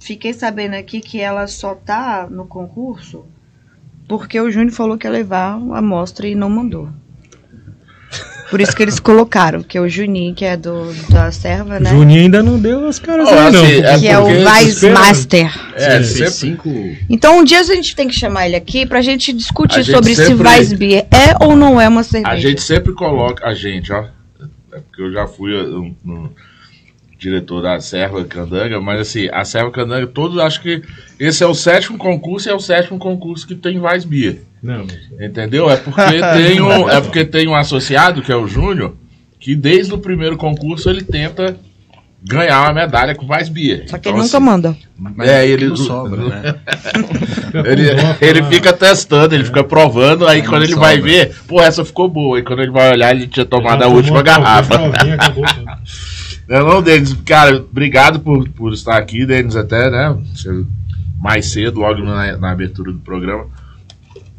[0.00, 3.24] Fiquei sabendo aqui que ela só tá no concurso
[4.08, 6.88] porque o Júnior falou que ia levar a amostra e não mandou.
[8.50, 11.90] Por isso que eles colocaram, que é o Juninho, que é do, da serva, né?
[11.90, 13.64] Juninho ainda não deu as caras oh, aí, não.
[13.64, 15.52] É que é o Vice Master.
[15.74, 16.30] É, sempre...
[16.30, 16.70] cinco...
[17.08, 20.14] Então um dia a gente tem que chamar ele aqui pra gente discutir gente sobre
[20.14, 20.48] sempre...
[20.48, 22.32] se Vice Beer é ou não é uma cerveja.
[22.32, 24.04] A gente sempre coloca, a gente, ó,
[24.72, 25.50] é porque eu já fui
[26.04, 26.32] no,
[27.18, 30.82] diretor da Serva Candanga, mas assim, a Serva Candanga, todos acho que
[31.18, 34.38] esse é o sétimo concurso e é o sétimo concurso que tem Vaz Bia.
[34.66, 34.86] Não,
[35.24, 35.70] Entendeu?
[35.70, 36.00] É porque
[36.36, 38.94] tem um, é porque tem um associado, que é o Júnior,
[39.38, 41.56] que desde o primeiro concurso ele tenta
[42.28, 43.84] ganhar uma medalha com Vaz Bia.
[43.86, 44.76] Só que Então, ele nunca assim, manda.
[44.98, 46.54] Mas É, ele- não sobra, né?
[47.64, 47.88] Ele,
[48.20, 51.10] ele fica testando, ele fica provando, aí Aí quando não ele vai sobra.
[51.10, 52.38] ver, pô, essa ficou boa.
[52.38, 54.74] E quando ele vai olhar, ele tinha tomado a última tomou garrafa.
[56.48, 60.16] Não, não, Denis, cara, obrigado por, por estar aqui, Denis, até, né?
[61.18, 63.46] Mais cedo, logo na, na abertura do programa.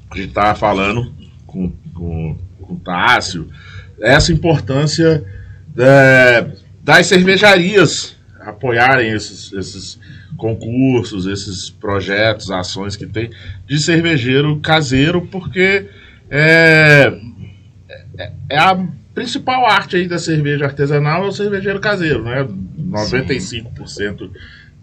[0.09, 1.13] A gente tava falando
[1.45, 3.49] com, com, com o Tássio
[3.99, 5.23] essa importância
[5.77, 6.47] é,
[6.83, 9.99] das cervejarias apoiarem esses, esses
[10.37, 13.29] concursos, esses projetos, ações que tem
[13.65, 15.89] de cervejeiro caseiro, porque
[16.29, 17.13] é,
[18.17, 22.47] é, é a principal arte aí da cerveja artesanal é o cervejeiro caseiro, né?
[22.89, 24.29] 95%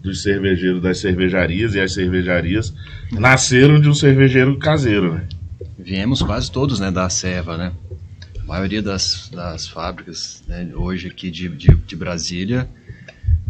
[0.05, 2.73] dos cervejeiros das cervejarias e as cervejarias
[3.11, 5.27] nasceram de um cervejeiro caseiro, né?
[5.77, 7.71] Viemos quase todos, né, da Serva, né?
[8.39, 12.69] A maioria das, das fábricas, né, hoje aqui de, de, de Brasília,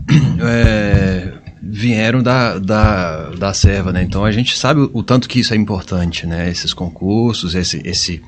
[0.41, 4.02] é, vieram da, da, da Serva, né?
[4.02, 6.50] Então a gente sabe o, o tanto que isso é importante, né?
[6.50, 8.22] Esses concursos, esse, esse,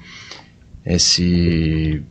[0.86, 2.04] esse,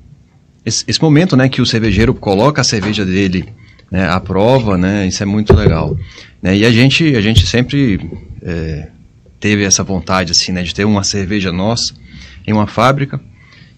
[0.64, 3.52] esse, esse momento, né, que o cervejeiro coloca a cerveja dele
[3.90, 5.06] né, à prova, né?
[5.06, 5.96] Isso é muito legal.
[6.42, 6.56] Né?
[6.58, 8.00] E a gente, a gente sempre
[8.42, 8.88] é,
[9.40, 11.94] teve essa vontade, assim, né, de ter uma cerveja nossa
[12.46, 13.20] em uma fábrica.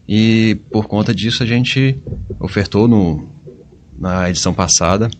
[0.08, 1.96] E por conta disso a gente
[2.40, 3.28] ofertou no,
[3.98, 5.10] na edição passada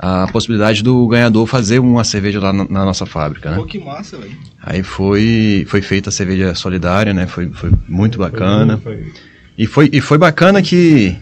[0.00, 3.56] a possibilidade do ganhador fazer uma cerveja lá na, na nossa fábrica, né?
[3.56, 4.30] Pô, que massa, velho.
[4.62, 7.26] Aí foi, foi feita a cerveja solidária, né?
[7.26, 8.78] Foi, foi muito bacana.
[8.78, 9.12] Foi-
[9.56, 11.16] E foi, e foi bacana que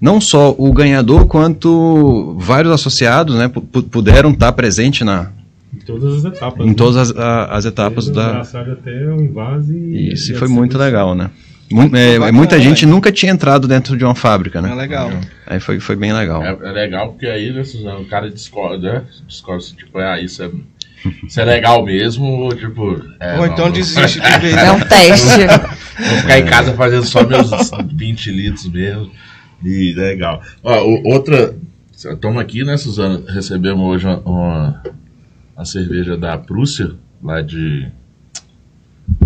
[0.00, 3.48] não só o ganhador, quanto vários associados, né?
[3.48, 5.30] pu- pu- puderam estar presentes na,
[5.74, 6.64] Em todas as etapas.
[6.66, 6.74] em né?
[6.74, 8.62] todas as, a- as etapas Desde da...
[8.72, 9.74] até o invase.
[9.76, 11.30] e- Isso e a foi muito legal, né?
[11.92, 12.92] É, bacana, muita gente velho.
[12.92, 14.74] nunca tinha entrado dentro de uma fábrica, É né?
[14.74, 15.08] legal.
[15.46, 16.42] Aí foi, foi bem legal.
[16.42, 19.02] É, é legal porque aí, né, Suzano, o cara descobre, né?
[19.28, 20.50] Descobre se, tipo, ah, isso é,
[21.24, 23.00] isso é legal mesmo, ou tipo.
[23.20, 23.72] é, Ou não, então não.
[23.72, 24.56] desiste de vez.
[24.56, 25.46] É um teste.
[26.08, 27.50] Vou ficar em casa fazendo só meus
[27.94, 29.08] 20 litros mesmo.
[29.64, 30.42] E legal.
[30.62, 31.54] Ó, outra.
[31.92, 33.22] Estamos aqui, né, Suzana?
[33.30, 34.82] Recebemos hoje uma, uma,
[35.54, 36.92] uma cerveja da Prússia,
[37.22, 37.88] lá de.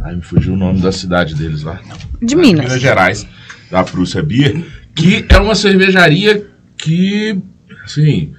[0.03, 1.81] Ai, me fugiu o nome da cidade deles lá.
[2.21, 2.65] De Lá Minas.
[2.65, 3.27] Minas Gerais,
[3.71, 7.39] da Prússia Beer, que é uma cervejaria que,
[7.85, 8.33] assim,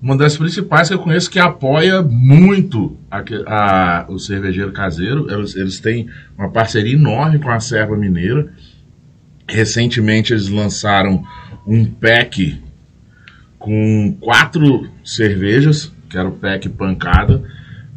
[0.00, 5.26] uma das principais que eu conheço que apoia muito a, a- o cervejeiro caseiro.
[5.32, 6.08] Eles, eles têm
[6.38, 8.52] uma parceria enorme com a Serva Mineira.
[9.50, 11.22] Recentemente eles lançaram
[11.66, 12.58] um pack
[13.58, 17.42] com quatro cervejas, que era o pack pancada,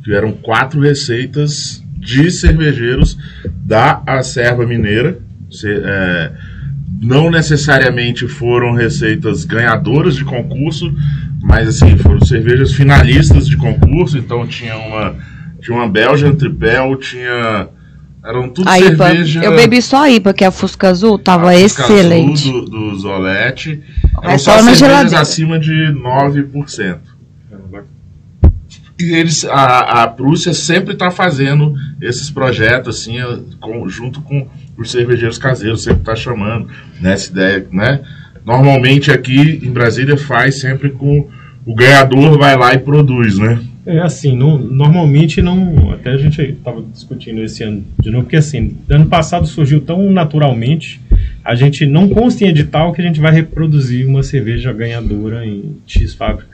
[0.04, 3.18] que eram quatro receitas de cervejeiros
[3.64, 5.20] da Acerva Mineira.
[5.50, 6.32] Se- é,
[7.02, 10.94] não necessariamente foram receitas ganhadoras de concurso,
[11.42, 15.16] mas assim, foram cervejas finalistas de concurso, então tinha uma
[15.62, 17.70] tinha uma Belgian Tripel, tinha
[18.24, 19.08] eram tudo A IPA.
[19.08, 22.48] cerveja Eu bebi só a IPA, que é a Fusca Azul, tava a Fusca excelente.
[22.50, 23.82] Azul Do, do Zolete.
[24.22, 25.20] É Eram só só na cervejas geladeira.
[25.22, 26.98] acima de 9%.
[27.52, 27.88] É, bacana.
[29.00, 33.18] E eles, a, a Prússia sempre está fazendo esses projetos assim,
[33.60, 36.68] com- junto com os cervejeiros caseiros, sempre está chamando
[37.02, 38.00] nessa ideia, né?
[38.46, 41.28] Normalmente aqui em Brasília faz sempre com
[41.66, 43.60] o ganhador vai lá e produz, né?
[43.86, 45.92] É assim, não- normalmente não.
[45.92, 50.10] Até a gente estava discutindo esse ano de novo, porque assim, ano passado surgiu tão
[50.12, 51.02] naturalmente,
[51.44, 55.76] a gente não consta em edital que a gente vai reproduzir uma cerveja ganhadora em
[55.86, 56.53] X fábrica.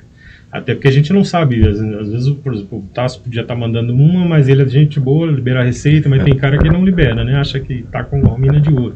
[0.52, 3.56] Até porque a gente não sabe, às, às vezes, por exemplo, o Tasso podia estar
[3.56, 6.84] mandando uma, mas ele é gente boa, libera a receita, mas tem cara que não
[6.84, 7.36] libera, né?
[7.36, 8.96] Acha que tá com uma mina de ouro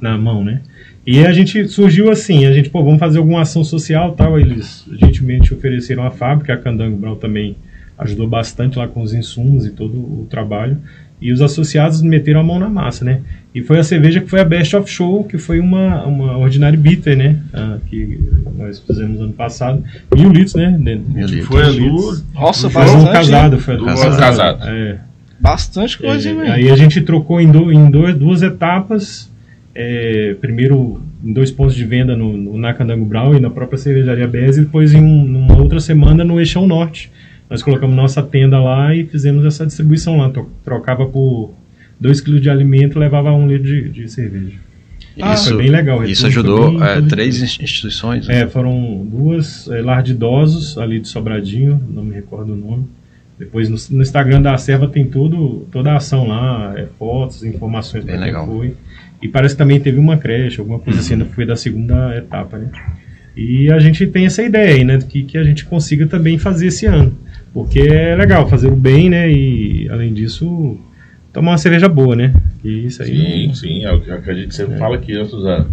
[0.00, 0.62] na mão, né?
[1.06, 4.40] E a gente surgiu assim, a gente, pô, vamos fazer alguma ação social tal.
[4.40, 7.56] Eles gentilmente ofereceram a fábrica, a Candango Brown também
[7.98, 10.78] ajudou bastante lá com os insumos e todo o trabalho.
[11.20, 13.20] E os associados meteram a mão na massa, né?
[13.54, 16.76] E foi a cerveja que foi a Best of Show, que foi uma, uma Ordinary
[16.76, 17.36] Bitter, né?
[17.54, 18.20] Ah, que
[18.58, 19.82] nós fizemos ano passado.
[20.14, 20.76] Mil litros, né?
[20.78, 21.46] Mil litros.
[21.46, 22.24] Foi a do, litros.
[22.34, 23.12] Nossa, Foi um bastante.
[23.12, 24.18] casado, foi a Do do casado.
[24.18, 24.68] Casado.
[24.68, 24.98] É.
[25.40, 26.52] Bastante coisa, hein, É, velho?
[26.52, 29.30] aí a gente trocou em, do- em dois- duas etapas.
[29.74, 34.26] É, primeiro em dois pontos de venda no, no Nacandango Brau e na própria cervejaria
[34.26, 37.10] Bez, e depois em um- numa outra semana no Eixão Norte.
[37.48, 40.30] Nós colocamos nossa tenda lá e fizemos essa distribuição lá.
[40.30, 41.52] Tro- Trocava por
[42.00, 44.58] 2 kg de alimento levava um litro de, de cerveja.
[45.20, 46.00] Ah, isso, foi bem legal.
[46.00, 48.26] o isso ajudou bem é, três instituições.
[48.26, 48.42] né?
[48.42, 52.84] É, foram duas é, lar de idosos ali de Sobradinho, não me recordo o nome.
[53.38, 58.04] Depois no, no Instagram da Serva tem tudo, toda a ação lá, é, fotos, informações
[58.04, 58.46] Bem legal.
[58.46, 58.74] foi.
[59.22, 62.68] E parece que também teve uma creche, alguma coisa assim, foi da segunda etapa, né?
[63.34, 64.98] E a gente tem essa ideia aí, né?
[64.98, 67.14] Que, que a gente consiga também fazer esse ano.
[67.56, 69.32] Porque é legal fazer o bem, né?
[69.32, 70.78] E além disso,
[71.32, 72.34] tomar uma cerveja boa, né?
[72.62, 73.08] E isso aí.
[73.48, 75.66] Sim, sim, é o que é a gente sempre fala aqui, né, Suzana?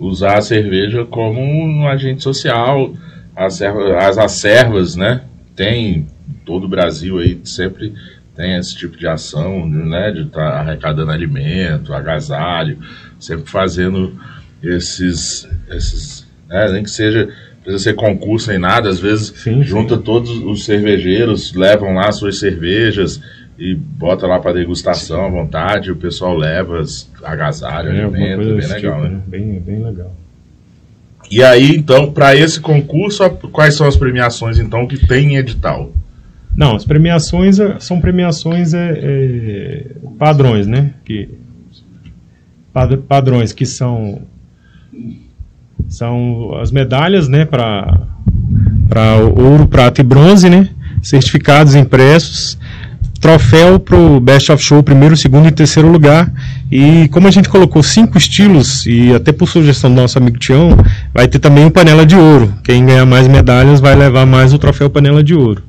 [0.00, 2.92] Usar a cerveja como um agente social.
[3.36, 5.20] As, as acervas, né?
[5.54, 6.06] Tem em
[6.44, 7.94] todo o Brasil aí, sempre
[8.34, 10.10] tem esse tipo de ação, né?
[10.10, 12.80] De estar arrecadando alimento, agasalho,
[13.20, 14.12] sempre fazendo
[14.60, 15.48] esses.
[15.70, 17.28] esses né, nem que seja.
[17.68, 22.38] Precisa ser concurso nem nada, às vezes Sim, junta todos os cervejeiros, levam lá suas
[22.38, 23.20] cervejas
[23.58, 28.54] e bota lá para degustação à vontade, o pessoal leva as- agasalho, É, alimento, coisa
[28.56, 29.08] bem legal, tipo, né?
[29.10, 29.22] né?
[29.26, 30.16] Bem, bem legal.
[31.30, 35.92] E aí, então, para esse concurso, quais são as premiações, então, que tem em edital?
[36.56, 39.86] Não, as premiações é, são premiações é, é,
[40.18, 40.94] padrões, né?
[41.04, 41.28] Que,
[42.72, 44.22] pad- padrões que são
[45.88, 47.44] são as medalhas, né?
[47.44, 47.98] Para
[48.88, 50.68] para ouro, prata e bronze, né?
[51.02, 52.58] Certificados impressos,
[53.20, 56.32] troféu pro Best of Show primeiro, segundo e terceiro lugar.
[56.70, 60.76] E como a gente colocou cinco estilos e até por sugestão do nosso amigo Tião,
[61.12, 62.52] vai ter também o panela de ouro.
[62.64, 65.62] Quem ganhar mais medalhas vai levar mais o troféu panela de ouro.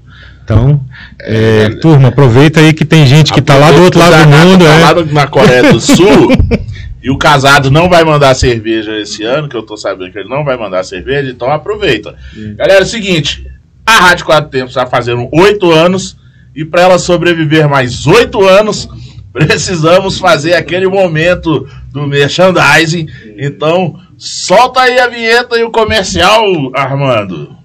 [0.43, 0.81] Então,
[1.19, 4.65] é, turma, aproveita aí que tem gente que tá lá do outro lado do mundo,
[4.65, 4.79] tá é.
[4.79, 6.31] lá na Coreia do Sul,
[7.01, 10.29] e o casado não vai mandar cerveja esse ano, que eu tô sabendo que ele
[10.29, 12.15] não vai mandar cerveja, então aproveita.
[12.55, 13.45] Galera, é o seguinte,
[13.85, 16.17] a Rádio Quatro Tempos está fazendo oito anos,
[16.55, 18.89] e para ela sobreviver mais oito anos,
[19.31, 23.07] precisamos fazer aquele momento do merchandising.
[23.37, 26.43] Então, solta aí a vinheta e o comercial,
[26.75, 27.57] Armando.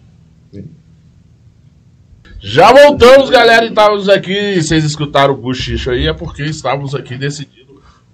[2.40, 4.60] Já voltamos, galera, e estávamos aqui.
[4.60, 7.63] Vocês escutaram o buchicho aí, é porque estávamos aqui decidindo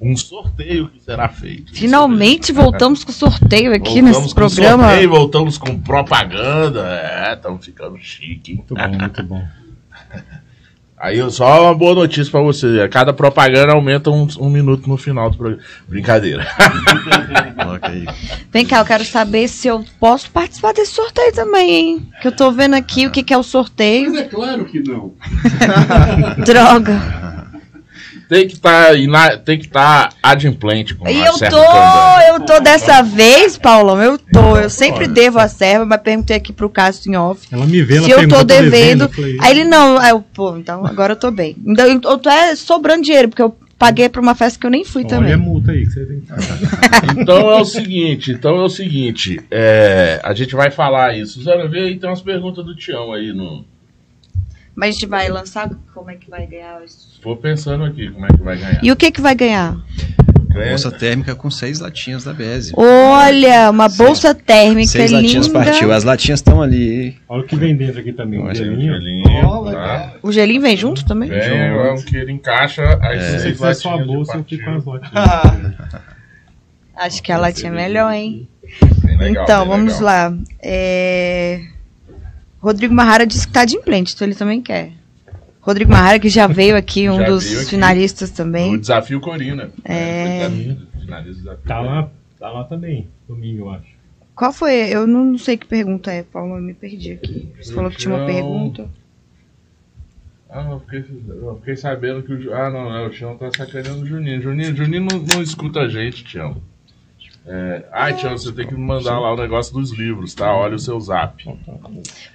[0.01, 1.75] um sorteio que será feito.
[1.75, 4.89] Finalmente voltamos com o sorteio aqui Voltamos nesse com programa.
[4.89, 6.87] sorteio, voltamos com propaganda.
[6.89, 8.53] É, estamos ficando chique.
[8.53, 8.57] hein?
[8.57, 9.45] Muito bom, muito bom.
[11.03, 15.31] Aí só uma boa notícia pra você: cada propaganda aumenta um, um minuto no final
[15.31, 15.63] do programa.
[15.89, 16.47] Brincadeira.
[18.53, 22.09] Vem cá, eu quero saber se eu posso participar desse sorteio também, hein?
[22.21, 24.11] Que eu tô vendo aqui o que, que é o sorteio.
[24.11, 25.15] Mas é claro que não.
[26.45, 27.20] Droga.
[28.31, 28.97] Tem que estar
[29.45, 31.65] tem que estar adimplente com E eu tô,
[32.29, 34.57] eu tô dessa vez, Paulão, eu tô.
[34.57, 37.45] Eu sempre devo a serva, mas perguntei aqui pro Cássio em off.
[37.51, 39.03] Ela me vê, ela Se eu tô devendo.
[39.05, 41.57] eu falei, Aí ele não, aí eu, pô, então agora eu tô bem.
[41.67, 44.85] Então eu tô é sobrando dinheiro, porque eu paguei pra uma festa que eu nem
[44.85, 45.37] fui Olha a também.
[45.37, 47.17] multa aí que você tem que pagar.
[47.19, 51.33] Então é o seguinte, então é o seguinte, é, a gente vai falar isso.
[51.41, 53.65] Suzana, vê aí, tem umas perguntas do Tião aí no.
[54.81, 57.21] Mas a gente vai lançar como é que vai ganhar isso.
[57.23, 58.83] Vou pensando aqui como é que vai ganhar.
[58.83, 59.77] E o que que vai ganhar?
[60.49, 62.73] Ganha- Bolsa térmica com seis latinhas da Beze.
[62.75, 65.59] Olha, uma bolsa térmica Seis latinhas linda.
[65.65, 65.93] partiu.
[65.93, 67.15] As latinhas estão ali.
[67.29, 68.95] Olha o que vem dentro aqui também, um Olha, gelinho.
[68.95, 70.15] Gelinho, tá?
[70.23, 71.29] O gelinho vem junto também?
[71.29, 74.45] Vem, é um que ele encaixa as Se você seis sua latinhas de bolsa, eu
[74.45, 75.75] fico com as latinhas.
[76.97, 78.49] Acho que a latinha é melhor, hein?
[79.05, 80.31] Bem legal, então, bem vamos legal.
[80.33, 80.39] lá.
[80.63, 81.61] É,
[82.61, 84.93] Rodrigo Marrara disse que tá de implante, então ele também quer.
[85.61, 87.71] Rodrigo Marrara, que já veio aqui, um Já dos aqui.
[87.71, 88.79] finalistas O também.
[88.79, 89.71] desafio Corina.
[89.85, 90.47] É.
[90.47, 90.77] O desafio
[91.67, 91.95] Tá Corina.
[91.95, 94.01] lá, tá lá também, domingo, eu acho.
[94.35, 94.73] Qual foi?
[94.89, 97.53] Eu não sei que pergunta é, Paulo, eu me perdi aqui.
[97.61, 98.89] Você falou que tinha uma pergunta.
[100.49, 102.55] Ah, eu fiquei, eu fiquei sabendo que o.
[102.55, 104.43] Ah, não, não, o Tião tá sacaneando o Juninho.
[104.43, 106.57] Juninho, Juninho não, não escuta a gente, Tião.
[107.53, 107.85] É...
[107.93, 110.55] Ai, Tião, você tem que me mandar lá o negócio dos livros, tá?
[110.55, 111.45] Olha o seu zap.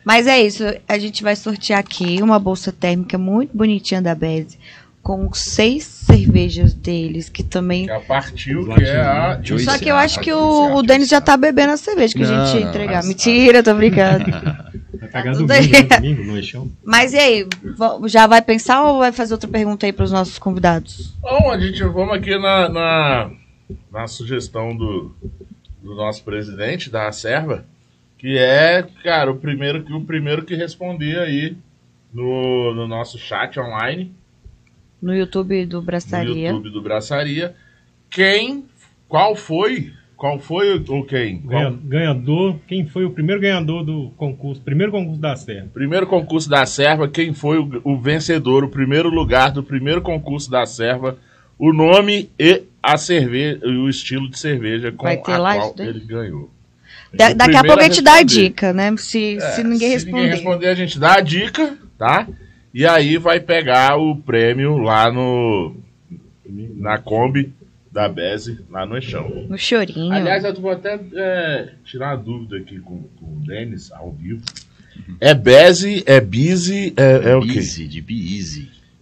[0.03, 4.59] Mas é isso, a gente vai sortear aqui uma bolsa térmica muito bonitinha da Beze,
[5.01, 7.85] com seis cervejas deles, que também.
[7.85, 9.39] Que é a partiu, que é a.
[9.41, 9.63] Juice.
[9.63, 12.23] Só que eu acho que A o, o Denis já tá bebendo a cerveja que
[12.23, 12.95] a Não, gente ia entregar.
[12.97, 14.25] mas- Mentira, tô brincando.
[14.99, 15.83] Vai pegar tudo domingo, aí.
[15.83, 15.97] né?
[15.97, 16.71] domingo, no.
[16.83, 17.47] Mas e aí,
[18.07, 21.13] já vai pensar ou vai fazer outra pergunta aí pros nossos convidados?
[21.21, 23.29] Bom, a gente vamos aqui na, na,
[23.91, 25.15] na sugestão do,
[25.81, 27.65] do nosso presidente da Serva,
[28.17, 31.55] que é, cara, o primeiro que o primeiro que responder aí
[32.13, 34.11] no, no nosso chat online,
[35.01, 36.49] No YouTube do no Braçaria.
[36.49, 37.55] YouTube do Braçaria,
[38.09, 38.65] quem,
[39.09, 41.39] qual foi, qual foi o- ou quem?
[41.41, 45.67] Qual- Ganha- ganhador, quem foi o primeiro ganhador do concurso, primeiro concurso da Serra?
[45.73, 50.49] Primeiro concurso da Serva, quem foi o, o vencedor, o primeiro lugar do primeiro concurso
[50.49, 51.17] da Serva,
[51.59, 52.63] o nome e
[52.93, 56.49] a cerveja, o estilo de cerveja com Vai ter a qual ele ganhou.
[57.13, 58.93] Da- O daqui a pouco a gente dá a dica, né?
[58.97, 60.17] Se, É, se ninguém se responder.
[60.17, 62.27] ninguém responder, a gente dá a dica, tá?
[62.73, 65.75] E aí vai pegar o prêmio lá no
[66.77, 67.53] na Kombi
[67.91, 69.45] da Beze, lá no Eixão.
[69.47, 70.11] No chorinho.
[70.11, 74.41] Aliás, eu vou até é, tirar uma dúvida aqui com, com o Denis, ao vivo.
[75.21, 77.57] É Beze, é Bize, é, é o quê?
[77.59, 78.37] Easy, de be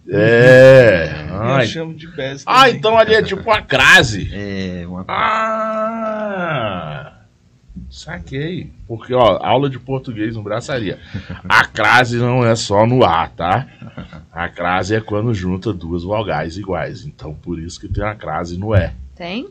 [0.10, 1.10] É.
[1.30, 1.66] Eu Ai.
[1.68, 2.44] chamo de Bez.
[2.46, 2.76] Ah, também.
[2.78, 4.30] então ali é tipo uma crase.
[4.34, 7.14] É, uma Ah!
[7.90, 8.72] Saquei.
[8.88, 11.00] Porque, ó, aula de português no braçaria.
[11.48, 13.68] A crase não é só no A, tá?
[14.32, 17.06] A crase é quando junta duas vogais iguais.
[17.06, 18.92] Então, por isso que tem a crase no E.
[19.16, 19.48] Tem?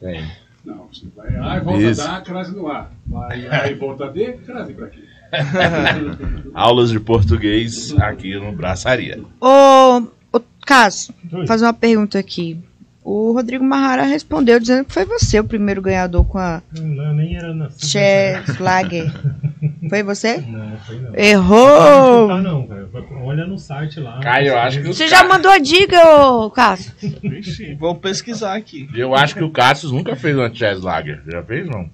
[0.00, 0.28] Tem.
[0.64, 2.88] Não, você vai A e volta dar, crase no A.
[3.06, 5.03] Vai A e volta D, crase pra quê?
[6.54, 9.20] Aulas de português aqui no braçaria.
[9.40, 12.58] Ô, ô Cássio, vou fazer uma pergunta aqui.
[13.04, 17.36] O Rodrigo Marrara respondeu dizendo que foi você o primeiro ganhador com a Não, nem
[17.36, 17.68] era na.
[17.76, 19.12] Chess Lager.
[19.88, 20.38] Foi você?
[20.38, 21.14] Não, foi não.
[21.14, 22.28] Errou!
[22.28, 22.88] Não, não, cara.
[23.22, 24.18] Olha no site lá.
[24.20, 26.92] Caio, eu acho que Você já mandou a dica, ô Cássio?
[27.22, 28.88] Vixe, vou pesquisar aqui.
[28.94, 31.22] Eu acho que o Cassius nunca fez uma Chess Lager.
[31.26, 31.90] Já fez, não?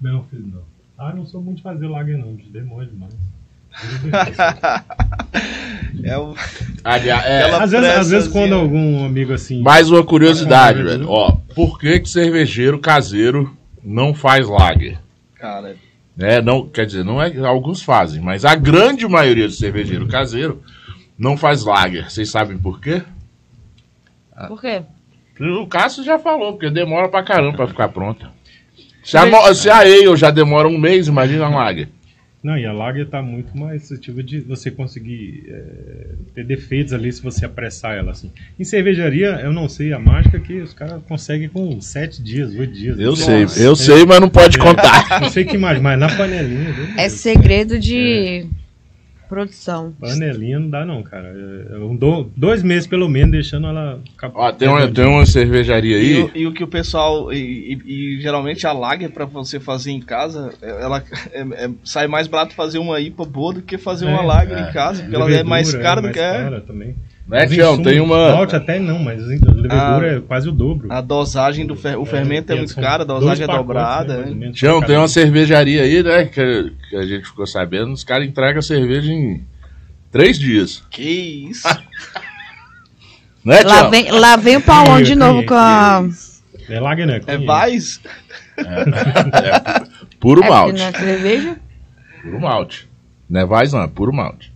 [0.00, 0.62] Não, fiz não.
[0.98, 3.14] Ah, não sou muito de fazer lager não, de demônio demais.
[6.02, 6.34] É o.
[6.84, 9.62] Aliás, é, às, vezes, às vezes quando algum amigo assim.
[9.62, 11.08] Mais uma curiosidade, Ah, velho.
[11.10, 14.98] Ó, por que, que cervejeiro caseiro não faz lager?
[15.34, 15.76] Cara,
[16.16, 16.40] né?
[16.40, 20.62] Não, quer dizer, não é, alguns fazem, mas a grande maioria do cervejeiro caseiro
[21.18, 22.10] não faz lager.
[22.10, 23.02] Vocês sabem por quê?
[24.48, 24.82] Por quê?
[25.40, 28.30] O Cássio já falou, porque demora pra caramba pra ficar pronta.
[29.06, 31.88] Se a, mo- se a ale já demora um mês, imagina a lager.
[32.42, 37.12] Não, e a lager tá muito mais suscetível de você conseguir é, ter defeitos ali
[37.12, 38.30] se você apressar ela assim.
[38.58, 42.72] Em cervejaria, eu não sei a mágica que os caras conseguem com 7 dias, 8
[42.72, 42.98] dias.
[43.00, 45.20] Eu sei, eu sei, mas não pode contar.
[45.20, 46.72] Não sei que mais, mas na panelinha?
[46.96, 48.46] É segredo de
[49.28, 49.92] produção.
[50.00, 51.28] Panelinha não dá não, cara.
[51.28, 54.00] É, Eu dou dois meses pelo menos deixando ela
[54.34, 56.22] Ó, tem, uma, tem uma cervejaria E, aí.
[56.22, 57.32] o- e o que o pessoal.
[57.32, 61.02] E, e- e geralmente a lager pra você fazer em casa, é- ela
[61.32, 64.58] é- é- sai mais barato fazer uma IPA boa do que fazer uma É, lager
[64.58, 64.68] é.
[64.68, 66.32] em casa, porque ela é mais cara do mais que é.
[66.32, 66.94] cara também.
[67.28, 67.82] Né, Tião?
[67.82, 68.32] Tem uma.
[68.34, 70.16] Malte até não, mas a levedura Ah.
[70.16, 70.92] é quase o dobro.
[70.92, 74.16] A dosagem do fer, o fermento é, tem- muito cara, a dosagem é pacotes, dobrada.
[74.26, 74.52] né, né?
[74.52, 76.26] Tião, tem uma cervejaria aí, né?
[76.26, 77.92] Que, que a gente ficou sabendo.
[77.92, 79.44] Os caras entregam a cerveja em
[80.12, 80.84] três dias.
[80.90, 81.66] Que isso?
[83.44, 83.90] Né, Lá Tião?
[83.92, 86.04] vem, lá vem o Paulão de novo com a.
[86.68, 87.20] É lager, né?
[87.28, 88.00] É Vais?
[90.18, 90.80] Puro É, malte.
[90.82, 91.56] na cerveja?
[92.22, 92.88] Puro malte.
[93.30, 94.52] Não é Vais, não, é puro malte.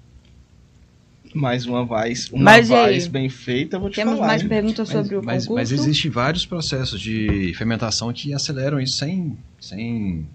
[1.34, 2.28] Mais uma Vais.
[2.30, 4.26] Uma Mas bem feita, eu vou te Temos falar.
[4.26, 4.48] mais hein?
[4.48, 5.72] perguntas Mas, sobre o mas, concurso?
[5.72, 10.26] mas existem vários processos de fermentação que aceleram isso sem, sem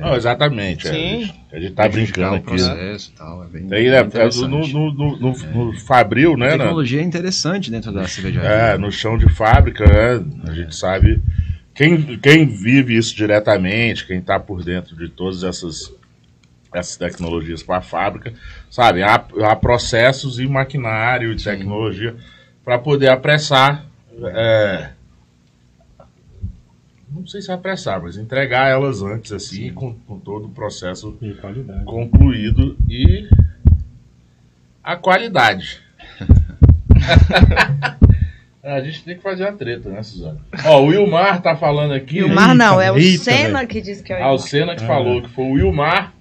[0.00, 0.88] Não, exatamente.
[0.88, 0.92] é.
[0.92, 1.30] Sim.
[1.52, 2.50] A gente tá brincando o aqui.
[2.50, 2.56] Né?
[2.56, 3.44] processo e tal.
[3.44, 4.48] É bem, Tem, bem né, interessante.
[4.48, 6.46] no, no, no, no, no Fabril, A né?
[6.46, 6.58] né?
[6.58, 8.48] tecnologia é interessante dentro da cervejaria.
[8.48, 10.24] É, no chão de fábrica, né?
[10.48, 11.20] A gente sabe.
[11.74, 15.92] Quem, quem vive isso diretamente, quem está por dentro de todas essas,
[16.74, 18.34] essas tecnologias para a fábrica,
[18.70, 19.02] sabe?
[19.02, 22.14] Há, há processos e maquinário e tecnologia
[22.64, 23.86] para poder apressar.
[24.34, 24.90] é,
[27.10, 31.32] não sei se apressar, mas entregar elas antes, assim, com, com todo o processo E
[31.84, 33.28] concluído e
[34.82, 35.80] a qualidade.
[38.62, 40.38] A gente tem que fazer uma treta, né, Suzana?
[40.64, 42.22] Ó, o Wilmar tá falando aqui.
[42.22, 44.48] Wilmar não, é o Senna que disse que é o Ah, o Wilmar.
[44.48, 44.86] Senna que Ah.
[44.86, 46.13] falou que foi o Wilmar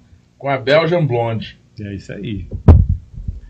[0.43, 1.57] com a Belgian Blonde.
[1.79, 2.45] É isso aí.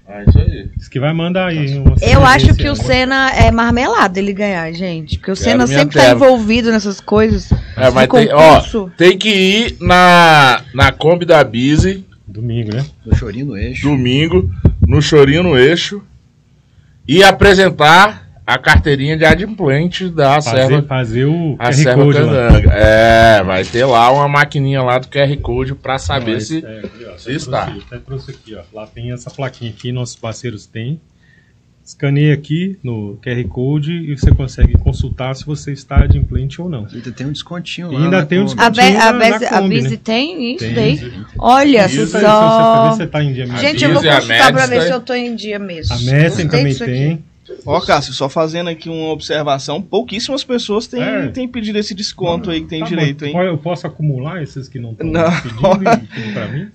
[0.08, 0.70] Ah, isso aí.
[0.78, 1.84] Diz que vai mandar aí.
[2.04, 2.76] Eu acho que o.
[2.76, 5.18] Senna é marmelada ele ganhar, gente.
[5.18, 6.14] Porque o Quero Senna sempre tá terra.
[6.14, 7.52] envolvido nessas coisas.
[7.76, 8.62] É, mas tem, ó,
[8.96, 12.86] tem que ir na, na Kombi da Bizi, Domingo, né?
[13.04, 13.89] Do chorinho no eixo.
[13.89, 14.52] domingo,
[14.88, 16.04] no Chorinho no Eixo,
[17.08, 22.20] e apresentar a carteirinha de adimplente da Fazer, Serva fazer o A QR Serva Code
[22.20, 22.48] lá.
[22.48, 22.70] Cananga.
[22.74, 26.66] É, vai ter lá uma maquininha lá do QR Code pra saber Não, se.
[26.66, 27.66] é, aqui, ó, se até está.
[27.66, 28.62] trouxe- Até trouxe aqui, ó.
[28.74, 31.00] Lá tem essa plaquinha aqui, nossos parceiros têm.
[31.86, 36.88] Escaneia aqui no QR Code e você consegue consultar se você está adimplente ou não.
[36.89, 38.04] Ainda tem um descontinho E lá.
[38.06, 38.62] ainda tem um Kombi.
[38.62, 40.00] A, Be a, a Bizi né?
[40.02, 40.74] tem isso Tem.
[40.74, 41.14] daí?
[41.38, 42.91] Olha Isso aí, só.
[42.91, 43.60] Se você tá em dia mesmo.
[43.60, 45.94] Gente, eu vou a consultar pra ver se eu tô em dia mesmo.
[45.94, 47.24] A Messen também tem.
[47.66, 51.28] Ó, Cássio, só fazendo aqui uma observação, pouquíssimas pessoas têm, É.
[51.28, 52.89] têm pedido esse desconto aí que tem Tá bom.
[52.89, 53.36] direito, hein?
[53.38, 55.24] Eu posso acumular esses que não estão Não.
[55.41, 56.68] pedindo e pra mim?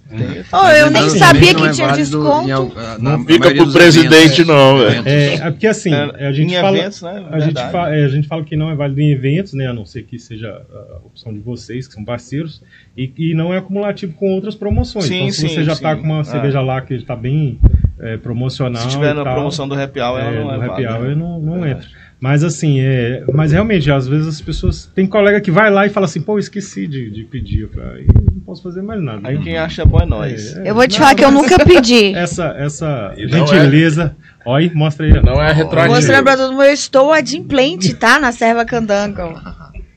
[0.52, 2.48] Oh, eu nem sabia não que é tinha válido desconto.
[2.48, 4.90] em Não fica pro presidente, eventos, não, velho.
[4.90, 5.12] eventos.
[5.12, 6.76] É, é porque assim, É, a gente em fala.
[6.78, 7.10] eventos, né?
[7.30, 7.72] A gente, Verdade.
[7.72, 9.66] fa- é, a gente fala que não é válido em eventos, né?
[9.68, 12.62] A não ser que seja a opção de vocês, que são parceiros,
[12.96, 15.06] e, e não é acumulativo com outras promoções.
[15.06, 15.82] Sim, então, se sim, você já sim.
[15.82, 16.24] tá com uma É.
[16.24, 17.58] cerveja lá que está bem
[18.00, 18.82] é, promocional.
[18.82, 20.86] Se tiver e na tal, promoção do Happy Hour, ela é, não é no happy
[20.86, 21.86] hour não, não Verdade.
[21.86, 22.08] entra.
[22.20, 24.90] Mas assim, é, mas realmente, às vezes as pessoas.
[24.92, 27.60] Tem colega que vai lá e fala assim, pô, esqueci de, de pedir.
[27.62, 29.20] Eu falo, "Aí não posso fazer mais nada.
[29.28, 30.56] Aí quem acha bom é nós.
[30.56, 32.12] É, é, Eu vou te não, falar que eu nunca pedi.
[32.14, 34.16] Essa, essa E não gentileza.
[34.44, 35.12] Olha aí, mostra aí.
[35.22, 35.94] Não é retroativo.
[35.94, 38.18] Mostrando pra todo mundo, eu estou adimplente, tá?
[38.18, 39.40] Na Serva Candango.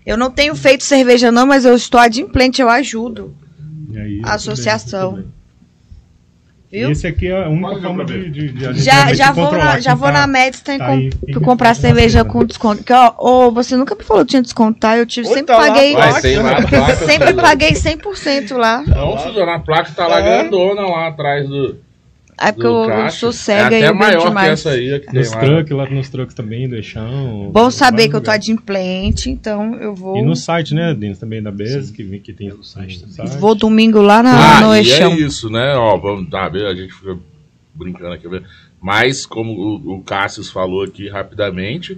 [0.05, 3.35] Eu não tenho feito cerveja, não, mas eu estou adimplente, eu ajudo.
[3.91, 5.11] E aí, A associação.
[5.11, 5.31] tudo bem.
[6.71, 6.89] Viu?
[6.91, 9.79] Esse aqui é a única Fala, forma de, de, de gente Já, já vou na,
[9.79, 12.81] já vou tá- na Medstein tá com, quem comprar tá cerveja com desconto.
[12.83, 14.97] Que, ó, ô, você nunca me falou que tinha desconto, tá?
[14.97, 15.93] Eu tive, Oi, sempre tá lá, paguei.
[15.95, 16.95] Vai, lá placa.
[16.95, 18.83] Sempre paguei 100% lá.
[18.87, 20.23] Não, Suzana, a placa tá lá É.
[20.43, 21.75] grandona lá atrás do.
[22.43, 24.49] É porque eu, sou é cega e até eu bebo maior que demais.
[24.51, 25.39] essa aí que Nos lá.
[25.39, 27.49] trucks, lá nos trucks também, do Eixão.
[27.53, 30.17] Bom saber que eu tô adimplente, então eu vou.
[30.17, 33.03] E no site, né, Denis, também da BES, que, que tem no site.
[33.39, 35.11] Vou domingo lá na, Ah, no e Eixão.
[35.13, 35.75] é isso, né?
[35.75, 37.17] Ó, vamos, tá, a gente fica
[37.73, 38.27] brincando aqui.
[38.81, 41.97] Mas, como o, o Cassius falou aqui rapidamente,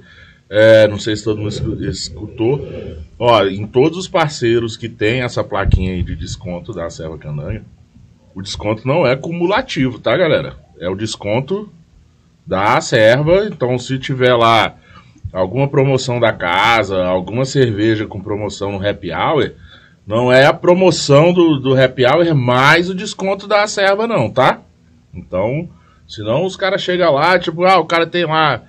[0.50, 2.68] é, não sei se todo mundo escu- escutou,
[3.18, 7.64] ó, em todos os parceiros que tem essa plaquinha aí de desconto da Serva Candanha,
[8.36, 10.56] o desconto não é cumulativo, tá, galera?
[10.80, 11.72] É o desconto
[12.46, 14.76] da serva, então se tiver lá
[15.32, 19.52] alguma promoção da casa, alguma cerveja com promoção no happy hour,
[20.06, 24.62] não é a promoção do, do happy hour mais o desconto da serva, não, tá?
[25.14, 25.70] Então,
[26.08, 28.62] senão os caras chegam lá, tipo, ah, o cara tem lá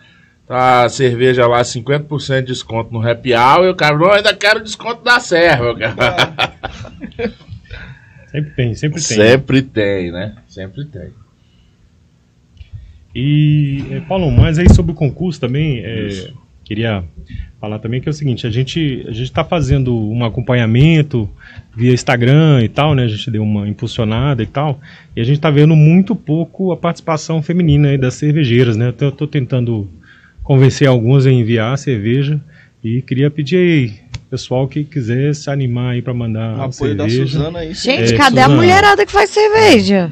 [0.47, 4.35] tá, a cerveja lá, 50% de desconto no happy hour, e o cara, não, ainda
[4.35, 5.97] quero desconto da serva, cara.
[8.35, 9.17] Sempre tem, sempre tem.
[9.17, 10.35] Sempre tem, né?
[10.49, 11.11] Sempre tem.
[13.15, 16.33] E, é, Paulo, mas aí sobre o concurso também, é,
[16.65, 17.05] queria
[17.61, 21.31] falar também que é o seguinte, a gente a gente está fazendo um acompanhamento
[21.77, 23.05] via Instagram e tal, né?
[23.05, 24.81] A gente deu uma impulsionada e tal,
[25.15, 28.93] e a gente está vendo muito pouco a participação feminina aí das cervejeiras, né?
[29.01, 29.89] Eu tô tentando
[30.43, 32.41] convencer algumas a enviar a cerveja
[32.83, 33.93] e queria pedir aí,
[34.31, 37.27] pessoal que quiser se animar aí para mandar O a apoio da cerveja.
[37.39, 37.75] Suzana aí.
[37.75, 37.91] sim.
[37.91, 38.57] Gente, É, cadê a Suzana.
[38.61, 40.11] mulherada que faz cerveja?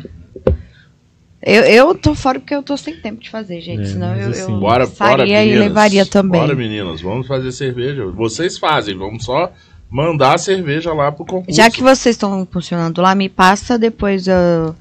[1.44, 3.82] Eu, eu tô fora porque eu tô sem tempo de fazer, gente.
[3.82, 5.68] É, senão eu, assim, eu Bora, bora, faria e meninas.
[5.68, 6.40] levaria também.
[6.40, 8.06] Bora, meninas, vamos fazer cerveja.
[8.06, 9.52] Vocês fazem, vamos só
[9.90, 11.56] mandar a cerveja lá pro concurso.
[11.56, 14.72] Já que vocês estão funcionando lá, me passa depois ah,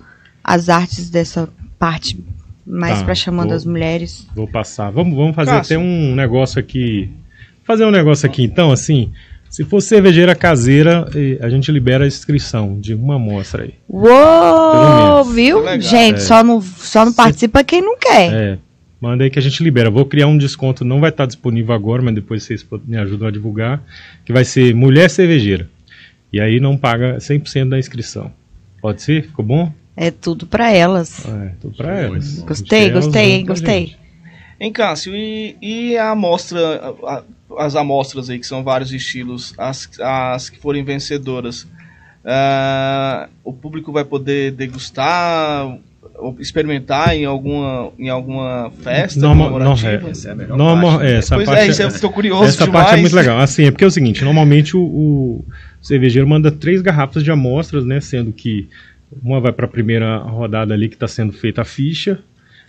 [0.43, 2.23] as artes dessa parte
[2.63, 4.27] mais Tá, pra chamando vou- as mulheres.
[4.35, 4.91] Vou passar.
[4.91, 5.77] Vamos, vamos fazer Cássio.
[5.77, 7.09] até um negócio aqui.
[7.63, 9.11] Fazer um negócio aqui, então, assim.
[9.49, 11.05] Se for cervejeira caseira,
[11.41, 13.73] a gente libera a inscrição de uma amostra aí.
[13.89, 15.59] Uou, viu?
[15.59, 15.81] Legal.
[15.81, 16.19] Gente, É.
[16.19, 18.33] só não, só não Se- participa quem não quer.
[18.33, 18.57] É.
[18.99, 19.89] Manda aí que a gente libera.
[19.89, 23.31] Vou criar um desconto, não vai estar disponível agora, mas depois vocês me ajudam a
[23.31, 23.83] divulgar.
[24.23, 25.67] Que vai ser mulher cervejeira.
[26.31, 28.31] E aí não paga 100% da inscrição.
[28.81, 29.23] Pode ser?
[29.23, 29.71] Ficou bom?
[29.97, 31.25] É tudo pra elas.
[31.27, 32.39] É, tudo pra elas.
[32.39, 33.05] Gostei, gente quer elas
[33.47, 33.95] gostei,
[34.63, 36.59] Hein, Cássio, e, e a amostra,
[37.03, 37.23] a-
[37.57, 41.67] as amostras aí, que são vários estilos, as, as que forem vencedoras,
[42.23, 45.77] ah, o público vai poder degustar,
[46.39, 49.99] experimentar em alguma, em alguma festa Norma- comemorativa?
[50.01, 51.11] não, Essa é a melhor parte, né?
[51.11, 52.85] é, essa pois parte é, isso eu tô curioso Essa demais.
[52.85, 53.39] parte é muito legal.
[53.39, 55.45] Assim, é porque é o seguinte, normalmente o, o
[55.81, 57.99] cervejeiro manda três garrafas de amostras, né?
[57.99, 58.69] Sendo que
[59.23, 62.19] uma vai para a primeira rodada ali que está sendo feita a ficha,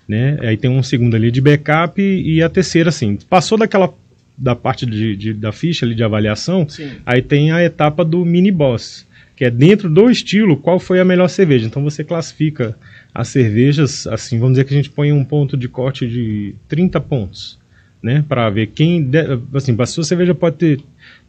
[0.09, 0.39] né?
[0.41, 3.93] Aí tem um segundo ali de backup e, e a terceira, assim, passou daquela
[4.37, 6.91] da parte de, de- da ficha ali de avaliação, Sim.
[7.05, 11.05] aí tem a etapa do mini boss, que é dentro do estilo qual foi a
[11.05, 11.67] melhor cerveja.
[11.67, 12.77] Então você classifica
[13.15, 16.99] as cervejas, assim, vamos dizer que a gente põe um ponto de corte de 30
[17.01, 17.59] pontos,
[18.03, 20.81] né, para ver quem, de- assim, a sua cerveja pode ter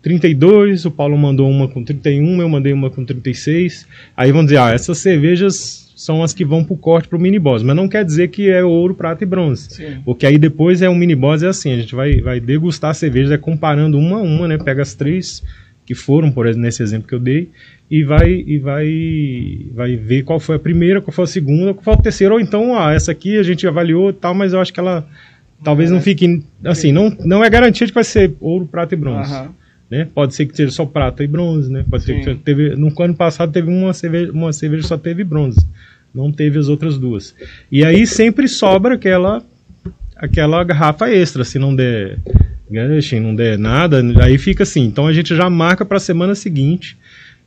[0.02, 3.86] 32, o Paulo mandou uma com 31, eu mandei uma com 36.
[4.16, 7.64] Aí vamos dizer, ah, essas cervejas são as que vão pro corte pro mini boss,
[7.64, 9.70] mas não quer dizer que é ouro, prata e bronze.
[9.70, 10.02] Sim.
[10.04, 12.94] Porque aí depois é um mini boss, é assim, a gente vai, vai degustar a
[12.94, 14.58] cerveja, é comparando uma a uma, né?
[14.58, 15.44] Pega as três
[15.86, 17.50] que foram, por exemplo, nesse exemplo que eu dei,
[17.92, 21.84] e vai e vai vai ver qual foi a primeira, qual foi a segunda, qual
[21.84, 24.62] foi a terceira, ou então, ah, essa aqui a gente avaliou e tal, mas eu
[24.62, 25.08] acho que ela
[25.64, 28.98] talvez não fique assim, não, não é garantia de que vai ser ouro, prata e
[28.98, 29.34] bronze.
[29.90, 30.08] Né?
[30.14, 31.86] Pode ser que seja só prata e bronze, né?
[31.90, 35.60] Pode ser que teve no ano passado teve uma cerveja, uma cerveja só teve bronze,
[36.14, 37.36] não teve as outras duas.
[37.72, 39.44] E aí sempre sobra aquela
[40.16, 41.44] aquela garrafa extra.
[41.44, 42.18] Se não der
[42.70, 44.86] gancho, não der nada, aí fica assim.
[44.86, 46.98] Então a gente já marca para a semana seguinte.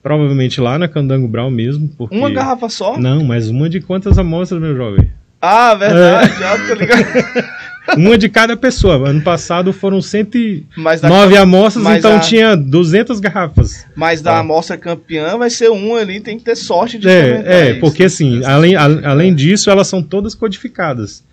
[0.03, 1.89] Provavelmente lá na Candango Brau mesmo.
[1.89, 2.17] Porque...
[2.17, 2.97] Uma garrafa só?
[2.97, 5.11] Não, mas uma de quantas amostras, meu jovem?
[5.41, 6.39] Ah, verdade, é.
[6.39, 7.05] já tô ligado.
[7.97, 9.09] uma de cada pessoa.
[9.09, 13.87] Ano passado foram 109 da, amostras, então a, tinha 200 garrafas.
[13.95, 14.39] Mas da ah.
[14.41, 18.05] amostra campeã vai ser um ali, tem que ter sorte de É, é isso, porque
[18.05, 21.25] assim, além, a, além disso, elas são todas codificadas.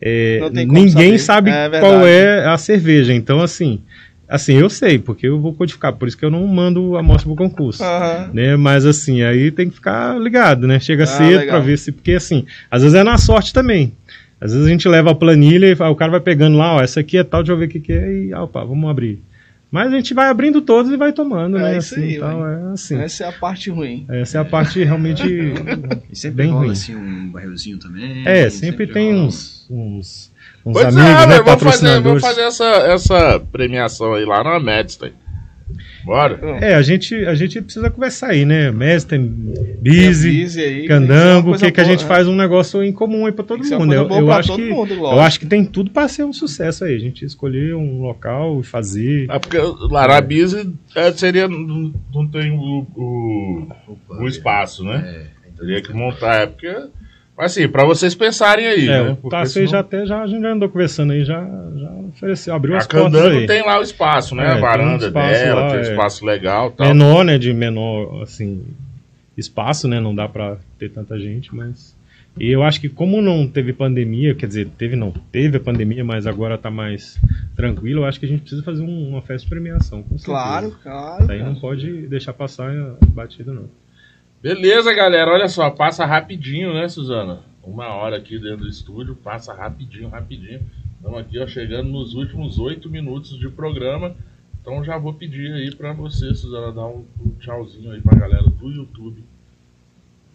[0.00, 3.80] É, ninguém sabe é qual é a cerveja, então assim...
[4.28, 7.26] Assim, eu sei, porque eu vou codificar, por isso que eu não mando a amostra
[7.26, 7.84] pro concurso.
[7.84, 8.30] Uhum.
[8.32, 8.56] Né?
[8.56, 10.80] Mas assim, aí tem que ficar ligado, né?
[10.80, 11.92] Chega ah, cedo para ver se.
[11.92, 13.92] Porque assim, às vezes é na sorte também.
[14.42, 16.98] Às vezes a gente leva a planilha e o cara vai pegando lá, ó, essa
[16.98, 19.22] aqui é tal, deixa eu ver o que, que é, e opa, vamos abrir.
[19.70, 21.78] Mas a gente vai abrindo todos e vai tomando, é né?
[21.78, 23.00] Isso assim, aí, tal, é assim.
[23.00, 24.04] Essa é a parte ruim.
[24.08, 25.22] Essa é a parte realmente
[26.10, 26.72] e sempre bem rola, ruim.
[26.72, 28.26] assim um barrilzinho também.
[28.26, 30.32] É, sempre, sempre tem uns, uns,
[30.66, 34.58] uns pois amigos, é, né, vamos fazer, vamos fazer essa, essa premiação aí lá na
[34.58, 35.12] Medstein.
[36.04, 36.38] Bora.
[36.60, 38.70] É, a gente, a gente precisa conversar aí, né?
[38.70, 42.08] Mestre, Busy, Candango, que, que a gente né?
[42.08, 43.92] faz um negócio em comum aí pra todo mundo.
[43.92, 46.94] Eu, eu acho que, mundo, eu acho que tem tudo para ser um sucesso aí.
[46.94, 49.26] A gente escolher um local e fazer.
[49.30, 51.48] É porque lá na Busy é, seria.
[51.48, 53.68] Não tem o, o,
[54.08, 55.28] o espaço, né?
[55.38, 56.74] É, Teria que montar, é porque
[57.38, 59.16] assim, para vocês pensarem aí, é, né?
[59.22, 59.66] O Tassi senão...
[59.66, 62.86] já até já a gente já andou conversando aí, já, já ofereceu, abriu a as
[62.86, 63.46] portas aí.
[63.46, 64.44] tem lá o espaço, né?
[64.44, 65.90] É, a varanda tem um dela, lá, tem um é.
[65.90, 66.86] espaço legal, tal.
[66.86, 68.64] Menor, né, de menor assim
[69.36, 70.00] espaço, né?
[70.00, 71.94] Não dá para ter tanta gente, mas
[72.38, 76.02] e eu acho que como não teve pandemia, quer dizer, teve não, teve a pandemia,
[76.02, 77.20] mas agora tá mais
[77.54, 80.74] tranquilo, eu acho que a gente precisa fazer um, uma festa de premiação, com Claro,
[80.82, 81.26] claro.
[81.26, 82.72] Daí não pode deixar passar
[83.08, 83.68] batida não.
[84.42, 85.30] Beleza, galera.
[85.30, 87.44] Olha só, passa rapidinho, né, Suzana?
[87.62, 90.68] Uma hora aqui dentro do estúdio, passa rapidinho, rapidinho.
[90.96, 94.16] Estamos aqui, ó, chegando nos últimos oito minutos de programa.
[94.60, 98.42] Então já vou pedir aí para você, Suzana, dar um, um tchauzinho aí pra galera
[98.42, 99.22] do YouTube,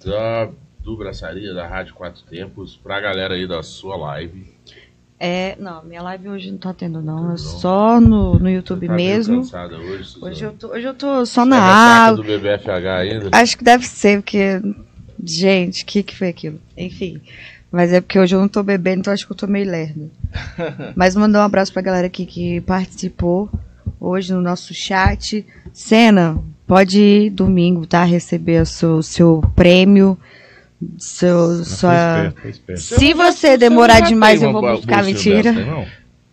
[0.05, 4.47] da, do Braçaria, da Rádio Quatro Tempos, pra galera aí da sua live.
[5.19, 7.33] É, não, minha live hoje não tá tendo, não.
[7.33, 9.39] É só no, no YouTube tá mesmo.
[9.39, 12.17] Hoje, hoje, eu tô, hoje eu tô só na água.
[12.17, 13.29] do BBFH ainda?
[13.31, 14.61] Acho que deve ser, porque.
[15.23, 16.59] Gente, o que, que foi aquilo?
[16.77, 17.19] Enfim.
[17.71, 20.11] Mas é porque hoje eu não tô bebendo, então acho que eu tô meio lerdo.
[20.95, 23.49] Mas mandar um abraço pra galera aqui que participou
[23.99, 25.45] hoje no nosso chat.
[25.73, 26.37] Cena,
[26.67, 28.03] pode ir domingo, tá?
[28.03, 30.17] Receber o seu, seu prêmio
[30.97, 32.33] seu, sua...
[32.45, 35.53] Esperto, Se você demorar você demais, eu vou buscar mentira.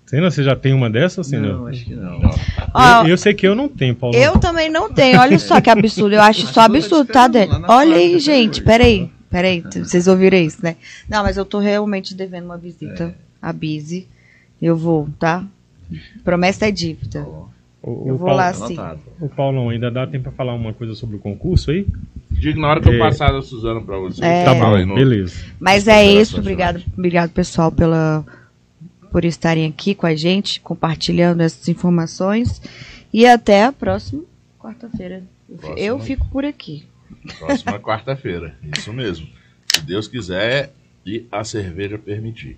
[0.07, 1.53] Cena, você já tem uma dessas, Cena?
[1.55, 2.20] Não, acho que não.
[3.03, 4.16] Eu, eu, sei que eu não tenho, Paulo.
[4.16, 5.18] Eu também não tenho.
[5.18, 6.14] Olha só que absurdo.
[6.14, 7.64] Eu acho só absurdo, tá, Dani?
[7.66, 8.62] Olha aí, gente.
[8.62, 9.11] Peraí.
[9.30, 9.62] Peraí.
[9.62, 10.76] Vocês ouviram isso, né?
[11.09, 14.07] Não, mas eu tô realmente devendo uma visita à Bizi.
[14.61, 15.45] Eu vou, tá?
[16.22, 17.26] Promessa é dívida.
[17.87, 18.78] O, eu vou Paulo, lá sim.
[19.20, 21.87] O Paulão, ainda dá tempo para falar uma coisa sobre o concurso aí?
[22.30, 22.95] Digo na hora que é.
[22.95, 24.24] eu passar da Suzana para você.
[24.24, 24.43] É.
[24.43, 25.45] Tá bom, beleza.
[25.61, 28.24] Mas é isso, obrigado, obrigado pessoal pela
[29.12, 32.61] por estarem aqui com a gente, compartilhando essas informações
[33.12, 34.22] e até a próxima
[34.59, 35.22] quarta-feira.
[35.76, 36.85] Eu fico por aqui.
[37.39, 39.28] Próxima quarta-feira, isso mesmo.
[39.72, 40.72] Se Deus quiser
[41.05, 42.57] e a cerveja permitir.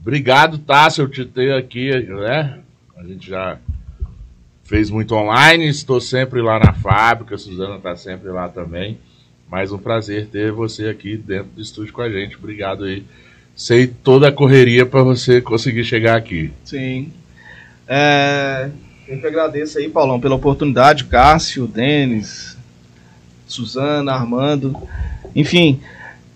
[0.00, 2.60] Obrigado, Tássio, eu te ter aqui, né?
[2.96, 3.58] A gente já
[4.64, 8.98] fez muito online, estou sempre lá na fábrica, a Suzana está sempre lá também.
[9.48, 12.36] Mais um prazer ter você aqui dentro do estúdio com a gente.
[12.36, 13.04] Obrigado aí.
[13.54, 16.50] Sei toda a correria para você conseguir chegar aqui.
[16.64, 17.12] Sim.
[17.86, 18.70] É,
[19.06, 21.04] eu que agradeço aí, Paulão, pela oportunidade.
[21.04, 22.56] Cássio, Denis,
[23.46, 24.76] Suzana, Armando.
[25.36, 25.80] Enfim,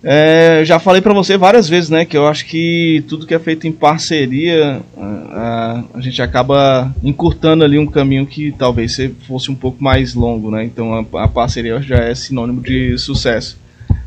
[0.02, 3.38] é, já falei para você várias vezes, né, que eu acho que tudo que é
[3.38, 8.96] feito em parceria, a, a, gente acaba encurtando ali um caminho que talvez
[9.26, 10.64] fosse um pouco mais longo, né?
[10.64, 13.58] Então a, a parceria já é sinônimo de sucesso.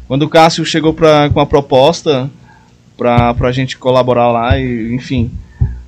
[0.07, 2.29] Quando o Cássio chegou pra, com a proposta
[2.97, 5.29] para a gente colaborar lá e, enfim,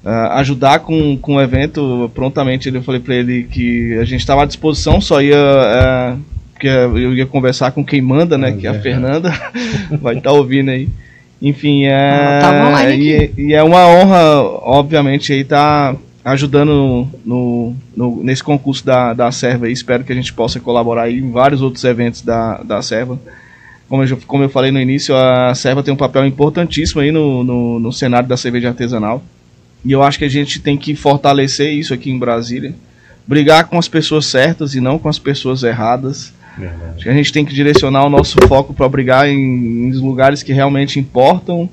[0.04, 4.43] uh, ajudar com, com o evento, prontamente eu falei para ele que a gente estava
[4.43, 6.32] à disposição, só ia uh,
[6.64, 8.53] porque eu ia conversar com quem manda, né?
[8.53, 9.34] que é a Fernanda.
[10.01, 10.88] vai estar tá ouvindo aí.
[11.41, 12.39] Enfim, é.
[12.41, 18.41] Ah, tá e, e, é uma honra, obviamente, aí estar tá ajudando no, no, nesse
[18.41, 19.68] concurso da, da Serva.
[19.68, 23.20] E espero que a gente possa colaborar em vários outros eventos da, da Serva.
[23.89, 27.43] Como eu, como eu falei no início, a Serva tem um papel importantíssimo aí no,
[27.43, 29.22] no, no cenário da cerveja artesanal.
[29.84, 32.74] E eu acho que a gente tem que fortalecer isso aqui em Brasília.
[33.28, 36.34] Brigar com as pessoas certas e não com as pessoas erradas
[36.95, 40.43] Acho que a gente tem que direcionar o nosso foco para brigar em, em lugares
[40.43, 41.70] que realmente importam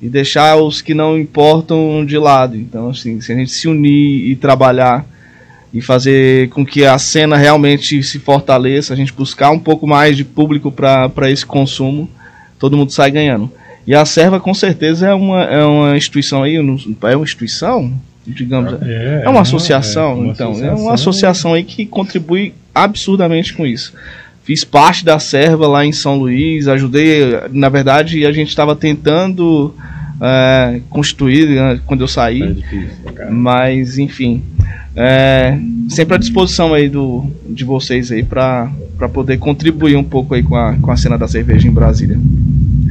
[0.00, 2.56] e, deixar os que não importam de lado.
[2.56, 5.04] Então, assim, se a gente se unir e trabalhar
[5.72, 10.16] e fazer com que a cena realmente se fortaleça, a gente buscar um pouco mais
[10.16, 12.08] de público para esse consumo,
[12.58, 13.50] todo mundo sai ganhando.
[13.86, 17.92] E a Serva com certeza é uma, é uma instituição aí, é uma instituição,
[18.26, 20.76] digamos, é, é uma associação, é uma então, associação.
[20.76, 22.52] é uma associação aí que contribui
[22.84, 23.92] absurdamente com isso.
[24.44, 27.20] Fiz parte da Serva lá em São Luís, ajudei,
[27.50, 29.74] na verdade, a gente estava tentando
[30.20, 32.96] é, constituir né, quando eu saí, é difícil,
[33.30, 34.42] mas enfim,
[34.94, 35.58] é,
[35.88, 38.70] sempre à disposição aí do, de vocês aí para
[39.12, 42.18] poder contribuir um pouco aí com a, com a cena da cerveja em Brasília.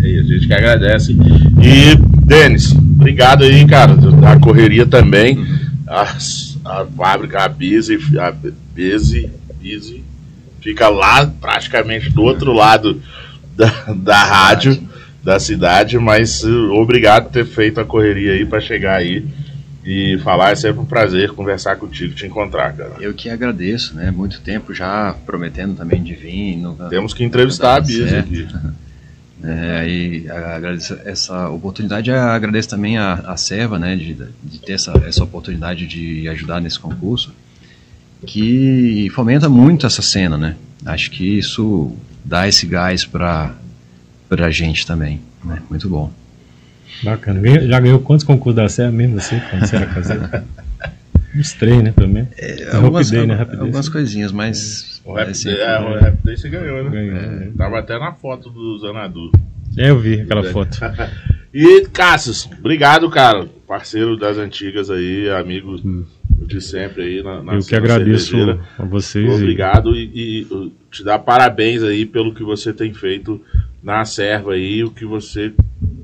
[0.04, 1.14] a gente que agradece.
[1.14, 5.44] E, Denis, obrigado aí, cara, da correria também.
[5.88, 6.16] A,
[6.66, 8.32] a fábrica, a Busy, a
[8.76, 9.30] Busy,
[10.62, 13.02] Fica lá praticamente do outro lado
[13.56, 14.82] da, da rádio,
[15.24, 19.26] da cidade, mas uh, obrigado por ter feito a correria aí para chegar aí
[19.84, 20.52] e falar.
[20.52, 22.94] É sempre um prazer conversar contigo, te encontrar, cara.
[23.00, 24.12] Eu que agradeço, né?
[24.12, 26.60] Muito tempo já prometendo também de vir.
[26.90, 28.48] Temos que entrevistar a Bia aqui.
[29.44, 34.92] É, e agradeço essa oportunidade, agradeço também a, a Serva, né, de, de ter essa,
[35.06, 37.32] essa oportunidade de ajudar nesse concurso
[38.26, 40.56] que fomenta muito essa cena, né?
[40.86, 43.56] Acho que isso dá esse gás para
[44.30, 45.62] a gente também, né?
[45.70, 46.12] Muito bom.
[47.04, 47.42] Bacana.
[47.68, 50.46] Já ganhou quantos concursos da Serra mesmo você, quando você era casado?
[51.36, 52.30] Uns três, né, pelo menos.
[52.38, 53.36] É, algumas, Day, né?
[53.36, 55.02] Rapidez, algumas coisinhas, mas...
[55.04, 56.90] O Rap, assim, é, o Rap Day você ganhou, né?
[56.90, 57.50] Ganhou, é.
[57.58, 59.32] Tava até na foto do Zanadu.
[59.78, 60.80] É, eu vi aquela foto.
[61.54, 63.50] e, Cassius, obrigado, cara.
[63.68, 66.06] Parceiro das antigas aí, amigo hum
[66.46, 68.36] de sempre aí na, na Eu que agradeço
[68.78, 69.34] a vocês.
[69.34, 73.42] Obrigado e, e, te dar parabéns aí pelo que você tem feito
[73.84, 75.54] na serva aí, o que você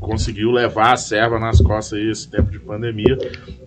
[0.02, 3.18] conseguiu levar a serva nas costas aí esse tempo de pandemia.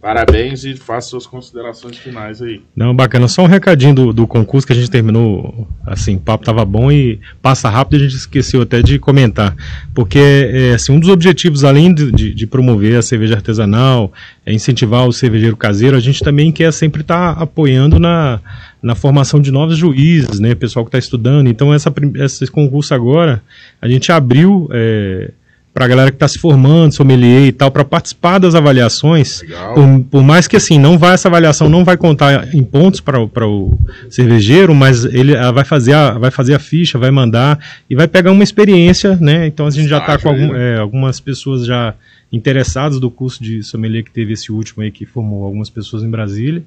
[0.03, 2.61] Parabéns e faça suas considerações finais aí.
[2.75, 3.29] Não, bacana.
[3.29, 6.91] Só um recadinho do, do concurso que a gente terminou, assim, o papo tava bom
[6.91, 9.55] e passa rápido a gente esqueceu até de comentar.
[9.95, 14.13] Porque, é, assim, um dos objetivos, além de, de, de promover a cerveja artesanal,
[14.45, 18.41] é incentivar o cervejeiro caseiro, a gente também quer sempre estar tá apoiando na,
[18.83, 21.49] na formação de novos juízes, né, pessoal que está estudando.
[21.49, 23.41] Então, essa, esse concurso agora,
[23.81, 25.31] a gente abriu é,
[25.75, 29.43] para a galera que está se formando, sommelier e tal, para participar das avaliações.
[29.75, 33.19] Por, por, mais que assim, não vai essa avaliação não vai contar em pontos para
[33.19, 33.77] o
[34.09, 37.59] cervejeiro, mas ele vai fazer, a, vai fazer a ficha, vai mandar
[37.91, 39.49] e vai pegar uma experiência, né?
[39.49, 40.77] Então a gente já está com algum, né?
[40.77, 41.93] é, algumas pessoas já
[42.33, 46.11] interessadas do curso de sommelier que teve esse último aí que formou algumas pessoas em
[46.11, 46.63] Brasília.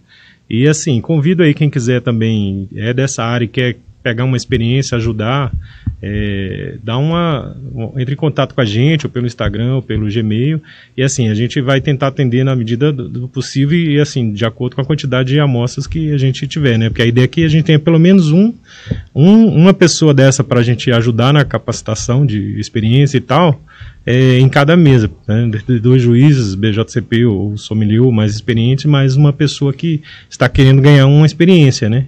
[0.49, 3.77] E assim, convido aí quem quiser também, é dessa área e quer
[4.07, 5.51] pegar uma experiência, ajudar,
[6.01, 7.57] é, dá uma,
[7.97, 10.61] entre em contato com a gente, ou pelo Instagram, ou pelo Gmail,
[10.95, 14.45] e assim, a gente vai tentar atender na medida do, do possível e assim, de
[14.45, 16.87] acordo com a quantidade de amostras que a gente tiver, né?
[16.87, 18.53] Porque a ideia é que a gente tenha pelo menos um,
[19.13, 23.61] um uma pessoa dessa para a gente ajudar na capacitação de experiência e tal,
[24.05, 25.11] é, em cada mesa.
[25.27, 25.51] Né?
[25.81, 31.25] Dois juízes, BJCP ou sommelier mais experiente, mais uma pessoa que está querendo ganhar uma
[31.25, 32.05] experiência, né?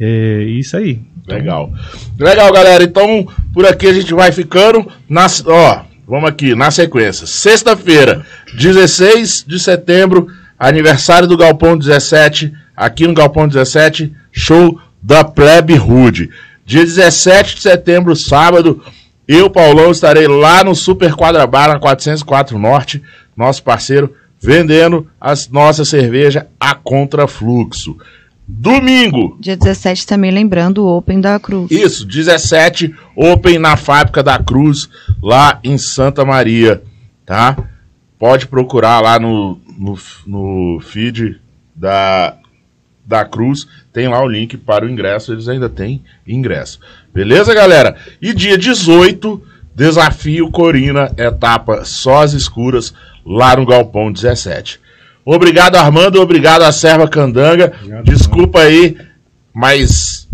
[0.00, 1.00] É isso aí.
[1.26, 1.72] Legal.
[2.18, 2.84] Legal, galera.
[2.84, 4.86] Então, por aqui a gente vai ficando.
[5.08, 7.26] Na, ó, vamos aqui, na sequência.
[7.26, 8.24] Sexta-feira,
[8.56, 10.28] 16 de setembro,
[10.58, 16.30] aniversário do Galpão 17, aqui no Galpão 17, show da Plebe Rude.
[16.64, 18.82] Dia 17 de setembro, sábado,
[19.26, 23.02] eu, Paulão, estarei lá no Super Quadrabar, na 404 Norte,
[23.36, 27.96] nosso parceiro, vendendo as nossas cervejas a contrafluxo.
[28.50, 29.36] Domingo.
[29.38, 31.70] Dia 17 também lembrando o Open da Cruz.
[31.70, 34.88] Isso, 17 Open na fábrica da Cruz,
[35.22, 36.82] lá em Santa Maria,
[37.26, 37.56] tá?
[38.18, 41.38] Pode procurar lá no, no, no feed
[41.76, 42.38] da,
[43.06, 46.80] da Cruz, tem lá o link para o ingresso, eles ainda têm ingresso.
[47.12, 47.96] Beleza, galera?
[48.20, 49.42] E dia 18,
[49.74, 52.94] desafio Corina, etapa sós escuras,
[53.26, 54.80] lá no Galpão 17.
[55.34, 56.22] Obrigado, Armando.
[56.22, 57.74] Obrigado a Serva Candanga.
[57.82, 58.96] Obrigado, Desculpa aí,
[59.52, 60.26] mas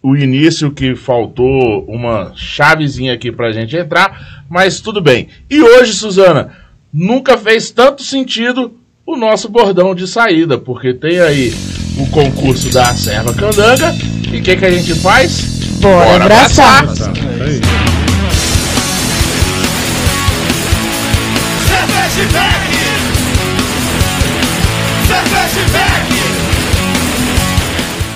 [0.00, 5.26] o início que faltou uma chavezinha aqui pra gente entrar, mas tudo bem.
[5.50, 6.52] E hoje, Suzana,
[6.92, 8.72] nunca fez tanto sentido
[9.04, 11.52] o nosso bordão de saída, porque tem aí
[11.98, 13.92] o concurso da Serva Candanga.
[14.32, 15.80] E o que, que a gente faz?
[15.80, 16.84] Bora, Bora abraçar.
[16.84, 17.10] abraçar.